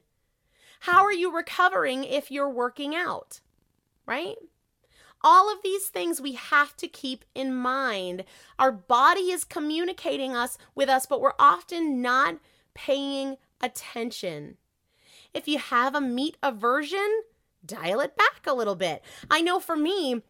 How 0.80 1.04
are 1.04 1.12
you 1.12 1.34
recovering 1.34 2.04
if 2.04 2.30
you're 2.30 2.50
working 2.50 2.94
out? 2.94 3.40
Right? 4.08 4.36
All 5.22 5.52
of 5.52 5.62
these 5.62 5.86
things 5.88 6.20
we 6.20 6.32
have 6.32 6.76
to 6.78 6.88
keep 6.88 7.24
in 7.34 7.54
mind. 7.54 8.24
Our 8.58 8.72
body 8.72 9.30
is 9.30 9.44
communicating 9.44 10.34
us 10.34 10.58
with 10.74 10.88
us, 10.88 11.06
but 11.06 11.20
we're 11.20 11.32
often 11.38 12.00
not 12.00 12.38
paying 12.74 13.36
attention. 13.60 14.56
If 15.34 15.46
you 15.46 15.58
have 15.58 15.94
a 15.94 16.00
meat 16.00 16.36
aversion, 16.42 17.22
dial 17.64 18.00
it 18.00 18.16
back 18.16 18.46
a 18.46 18.54
little 18.54 18.76
bit. 18.76 19.02
I 19.30 19.42
know 19.42 19.60
for 19.60 19.76
me, 19.76 20.22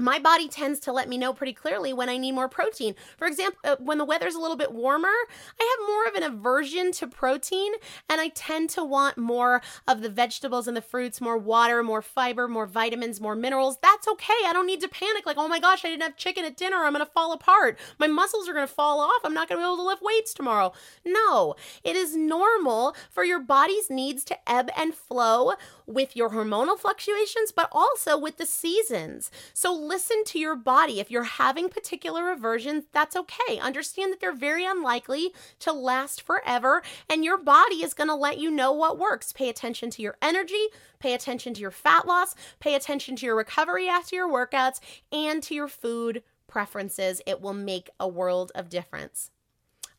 my 0.00 0.18
body 0.18 0.48
tends 0.48 0.80
to 0.80 0.92
let 0.92 1.08
me 1.08 1.18
know 1.18 1.32
pretty 1.32 1.52
clearly 1.52 1.92
when 1.92 2.08
I 2.08 2.16
need 2.16 2.32
more 2.32 2.48
protein. 2.48 2.94
For 3.16 3.26
example, 3.26 3.58
uh, 3.64 3.76
when 3.78 3.98
the 3.98 4.04
weather's 4.04 4.34
a 4.34 4.40
little 4.40 4.56
bit 4.56 4.72
warmer, 4.72 5.08
I 5.08 5.76
have 5.78 5.88
more 5.88 6.06
of 6.06 6.14
an 6.14 6.22
aversion 6.22 6.92
to 6.92 7.06
protein 7.06 7.72
and 8.08 8.20
I 8.20 8.28
tend 8.28 8.70
to 8.70 8.84
want 8.84 9.18
more 9.18 9.62
of 9.86 10.00
the 10.00 10.08
vegetables 10.08 10.66
and 10.66 10.76
the 10.76 10.82
fruits, 10.82 11.20
more 11.20 11.38
water, 11.38 11.82
more 11.82 12.02
fiber, 12.02 12.48
more 12.48 12.66
vitamins, 12.66 13.20
more 13.20 13.34
minerals. 13.34 13.78
That's 13.82 14.08
okay. 14.08 14.32
I 14.46 14.52
don't 14.52 14.66
need 14.66 14.80
to 14.80 14.88
panic 14.88 15.26
like, 15.26 15.36
oh 15.38 15.48
my 15.48 15.60
gosh, 15.60 15.84
I 15.84 15.88
didn't 15.88 16.02
have 16.02 16.16
chicken 16.16 16.44
at 16.44 16.56
dinner. 16.56 16.78
I'm 16.78 16.92
going 16.92 17.04
to 17.04 17.10
fall 17.10 17.32
apart. 17.32 17.78
My 17.98 18.06
muscles 18.06 18.48
are 18.48 18.54
going 18.54 18.66
to 18.66 18.72
fall 18.72 19.00
off. 19.00 19.20
I'm 19.24 19.34
not 19.34 19.48
going 19.48 19.58
to 19.58 19.62
be 19.62 19.66
able 19.66 19.76
to 19.76 19.82
lift 19.82 20.02
weights 20.02 20.32
tomorrow. 20.32 20.72
No, 21.04 21.54
it 21.84 21.96
is 21.96 22.16
normal 22.16 22.94
for 23.10 23.24
your 23.24 23.40
body's 23.40 23.90
needs 23.90 24.24
to 24.24 24.36
ebb 24.50 24.70
and 24.76 24.94
flow 24.94 25.52
with 25.90 26.16
your 26.16 26.30
hormonal 26.30 26.78
fluctuations, 26.78 27.52
but 27.52 27.68
also 27.72 28.16
with 28.18 28.36
the 28.36 28.46
seasons. 28.46 29.30
So 29.52 29.74
listen 29.74 30.24
to 30.26 30.38
your 30.38 30.56
body. 30.56 31.00
If 31.00 31.10
you're 31.10 31.24
having 31.24 31.68
particular 31.68 32.30
aversions, 32.30 32.84
that's 32.92 33.16
okay. 33.16 33.58
Understand 33.58 34.12
that 34.12 34.20
they're 34.20 34.32
very 34.32 34.64
unlikely 34.64 35.32
to 35.60 35.72
last 35.72 36.22
forever, 36.22 36.82
and 37.08 37.24
your 37.24 37.38
body 37.38 37.82
is 37.82 37.94
going 37.94 38.08
to 38.08 38.14
let 38.14 38.38
you 38.38 38.50
know 38.50 38.72
what 38.72 38.98
works. 38.98 39.32
Pay 39.32 39.48
attention 39.48 39.90
to 39.90 40.02
your 40.02 40.16
energy, 40.22 40.66
pay 40.98 41.14
attention 41.14 41.54
to 41.54 41.60
your 41.60 41.70
fat 41.70 42.06
loss, 42.06 42.34
pay 42.60 42.74
attention 42.74 43.16
to 43.16 43.26
your 43.26 43.36
recovery 43.36 43.88
after 43.88 44.14
your 44.16 44.28
workouts, 44.28 44.80
and 45.12 45.42
to 45.42 45.54
your 45.54 45.68
food 45.68 46.22
preferences. 46.46 47.20
It 47.26 47.40
will 47.40 47.54
make 47.54 47.90
a 47.98 48.08
world 48.08 48.52
of 48.54 48.68
difference. 48.68 49.30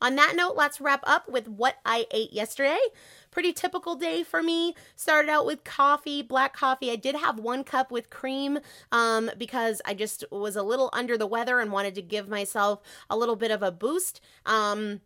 On 0.02 0.16
that 0.16 0.36
note, 0.36 0.56
let's 0.56 0.82
wrap 0.82 1.04
up 1.04 1.30
with 1.30 1.48
what 1.48 1.76
I 1.86 2.08
ate 2.10 2.34
yesterday. 2.34 2.80
Pretty 3.32 3.54
typical 3.54 3.96
day 3.96 4.24
for 4.24 4.44
me. 4.44 4.76
Started 4.96 5.30
out 5.30 5.46
with 5.46 5.64
coffee, 5.64 6.22
black 6.22 6.54
coffee. 6.54 6.92
I 6.92 6.98
did 6.98 7.16
have 7.16 7.40
one 7.40 7.64
cup 7.64 7.90
with 7.90 8.10
cream 8.10 8.60
um, 8.92 9.32
because 9.38 9.82
I 9.86 9.94
just 9.94 10.26
was 10.32 10.58
a 10.58 10.64
little 10.64 10.90
under 10.92 11.18
the 11.18 11.28
weather 11.28 11.60
and 11.60 11.72
wanted 11.72 11.96
to 11.96 12.02
give 12.02 12.28
myself 12.28 12.82
a 13.10 13.18
little 13.18 13.38
bit 13.38 13.50
of 13.50 13.64
a 13.64 13.72
boost. 13.72 14.20
Um, 14.46 15.00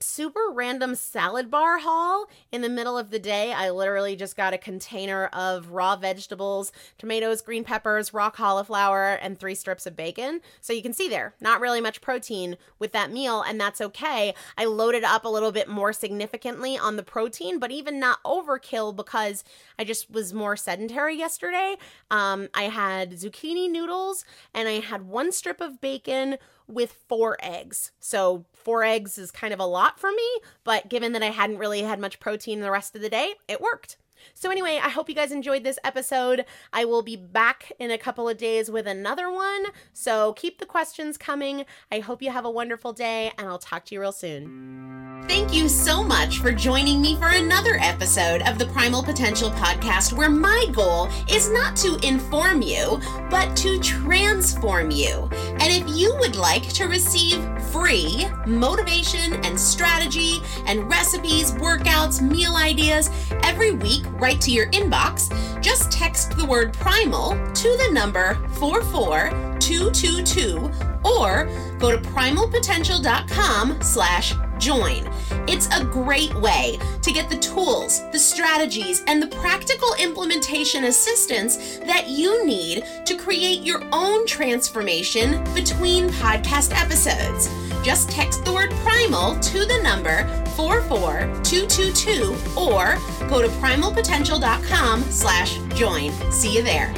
super 0.00 0.50
random 0.52 0.94
salad 0.94 1.50
bar 1.50 1.78
haul 1.78 2.26
in 2.52 2.62
the 2.62 2.68
middle 2.68 2.98
of 2.98 3.10
the 3.10 3.18
day. 3.18 3.52
I 3.52 3.70
literally 3.70 4.16
just 4.16 4.36
got 4.36 4.54
a 4.54 4.58
container 4.58 5.26
of 5.26 5.70
raw 5.70 5.96
vegetables, 5.96 6.72
tomatoes, 6.98 7.42
green 7.42 7.64
peppers, 7.64 8.12
raw 8.12 8.30
cauliflower, 8.30 9.14
and 9.14 9.38
three 9.38 9.54
strips 9.54 9.86
of 9.86 9.96
bacon. 9.96 10.40
So 10.60 10.72
you 10.72 10.82
can 10.82 10.92
see 10.92 11.08
there, 11.08 11.34
not 11.40 11.60
really 11.60 11.80
much 11.80 12.00
protein 12.00 12.56
with 12.78 12.92
that 12.92 13.10
meal, 13.10 13.42
and 13.42 13.60
that's 13.60 13.80
okay. 13.80 14.34
I 14.58 14.64
loaded 14.64 15.04
up 15.04 15.24
a 15.24 15.28
little 15.28 15.52
bit 15.52 15.68
more 15.68 15.92
significantly 15.92 16.76
on 16.78 16.96
the 16.96 17.02
protein, 17.02 17.58
but 17.58 17.70
even 17.70 17.98
not 17.98 18.22
overkill 18.24 18.94
because 18.94 19.44
I 19.78 19.84
just 19.84 20.10
was 20.10 20.32
more 20.32 20.56
sedentary 20.56 21.16
yesterday. 21.16 21.76
Um, 22.10 22.48
I 22.54 22.64
had 22.64 23.12
zucchini 23.12 23.70
noodles 23.70 24.24
and 24.52 24.68
I 24.68 24.80
had 24.80 25.02
one 25.02 25.32
strip 25.32 25.60
of 25.60 25.80
bacon 25.80 26.38
with 26.66 26.92
four 27.08 27.36
eggs. 27.40 27.92
So, 28.00 28.44
four 28.52 28.84
eggs 28.84 29.18
is 29.18 29.30
kind 29.30 29.52
of 29.52 29.60
a 29.60 29.66
lot 29.66 29.98
for 29.98 30.10
me, 30.10 30.28
but 30.64 30.88
given 30.88 31.12
that 31.12 31.22
I 31.22 31.30
hadn't 31.30 31.58
really 31.58 31.82
had 31.82 31.98
much 31.98 32.20
protein 32.20 32.60
the 32.60 32.70
rest 32.70 32.94
of 32.94 33.02
the 33.02 33.10
day, 33.10 33.34
it 33.48 33.60
worked. 33.60 33.96
So, 34.34 34.50
anyway, 34.50 34.80
I 34.82 34.88
hope 34.88 35.08
you 35.08 35.14
guys 35.14 35.32
enjoyed 35.32 35.64
this 35.64 35.78
episode. 35.84 36.44
I 36.72 36.84
will 36.84 37.02
be 37.02 37.16
back 37.16 37.72
in 37.78 37.90
a 37.90 37.98
couple 37.98 38.28
of 38.28 38.36
days 38.36 38.70
with 38.70 38.86
another 38.86 39.30
one. 39.30 39.66
So, 39.92 40.32
keep 40.34 40.58
the 40.58 40.66
questions 40.66 41.16
coming. 41.16 41.64
I 41.90 42.00
hope 42.00 42.22
you 42.22 42.30
have 42.30 42.44
a 42.44 42.50
wonderful 42.50 42.92
day, 42.92 43.32
and 43.38 43.48
I'll 43.48 43.58
talk 43.58 43.84
to 43.86 43.94
you 43.94 44.00
real 44.00 44.12
soon. 44.12 45.24
Thank 45.28 45.54
you 45.54 45.68
so 45.70 46.02
much 46.02 46.38
for 46.38 46.52
joining 46.52 47.00
me 47.00 47.16
for 47.16 47.28
another 47.28 47.78
episode 47.80 48.42
of 48.42 48.58
the 48.58 48.66
Primal 48.66 49.02
Potential 49.02 49.50
Podcast, 49.50 50.12
where 50.12 50.28
my 50.28 50.66
goal 50.72 51.08
is 51.30 51.50
not 51.50 51.76
to 51.76 51.98
inform 52.06 52.60
you, 52.60 53.00
but 53.30 53.56
to 53.56 53.78
transform 53.80 54.90
you. 54.90 55.28
And 55.32 55.62
if 55.62 55.96
you 55.96 56.14
would 56.18 56.36
like 56.36 56.68
to 56.74 56.88
receive 56.88 57.42
free 57.72 58.26
motivation 58.46 59.34
and 59.44 59.58
strategy 59.58 60.40
and 60.66 60.88
recipes, 60.90 61.52
workouts, 61.52 62.20
meal 62.20 62.56
ideas 62.56 63.08
every 63.42 63.72
week 63.72 64.03
right 64.12 64.40
to 64.40 64.50
your 64.50 64.70
inbox, 64.70 65.30
just 65.60 65.92
text 65.92 66.34
the 66.36 66.46
word 66.46 66.72
primal 66.72 67.30
to 67.54 67.76
the 67.76 67.90
number 67.92 68.36
44222 68.52 70.70
or 71.04 71.44
go 71.78 71.90
to 71.90 71.98
primalpotential.com 71.98 73.82
slash 73.82 74.34
join. 74.58 75.06
It's 75.46 75.66
a 75.76 75.84
great 75.84 76.34
way 76.36 76.78
to 77.02 77.12
get 77.12 77.28
the 77.28 77.36
tools, 77.36 78.00
the 78.12 78.18
strategies, 78.18 79.02
and 79.06 79.22
the 79.22 79.26
practical 79.26 79.94
implementation 79.98 80.84
assistance 80.84 81.78
that 81.78 82.08
you 82.08 82.46
need 82.46 82.84
to 83.04 83.16
create 83.16 83.62
your 83.62 83.82
own 83.92 84.26
transformation 84.26 85.42
between 85.54 86.08
podcast 86.10 86.72
episodes. 86.74 87.48
Just 87.84 88.10
text 88.10 88.44
the 88.46 88.52
word 88.52 88.70
primal 88.82 89.38
to 89.40 89.66
the 89.66 89.80
number 89.82 90.24
44222 90.56 92.34
or 92.58 92.96
go 93.28 93.42
to 93.42 93.48
primalpotential.com 93.60 95.02
slash 95.02 95.58
join. 95.74 96.10
See 96.32 96.54
you 96.56 96.62
there. 96.62 96.94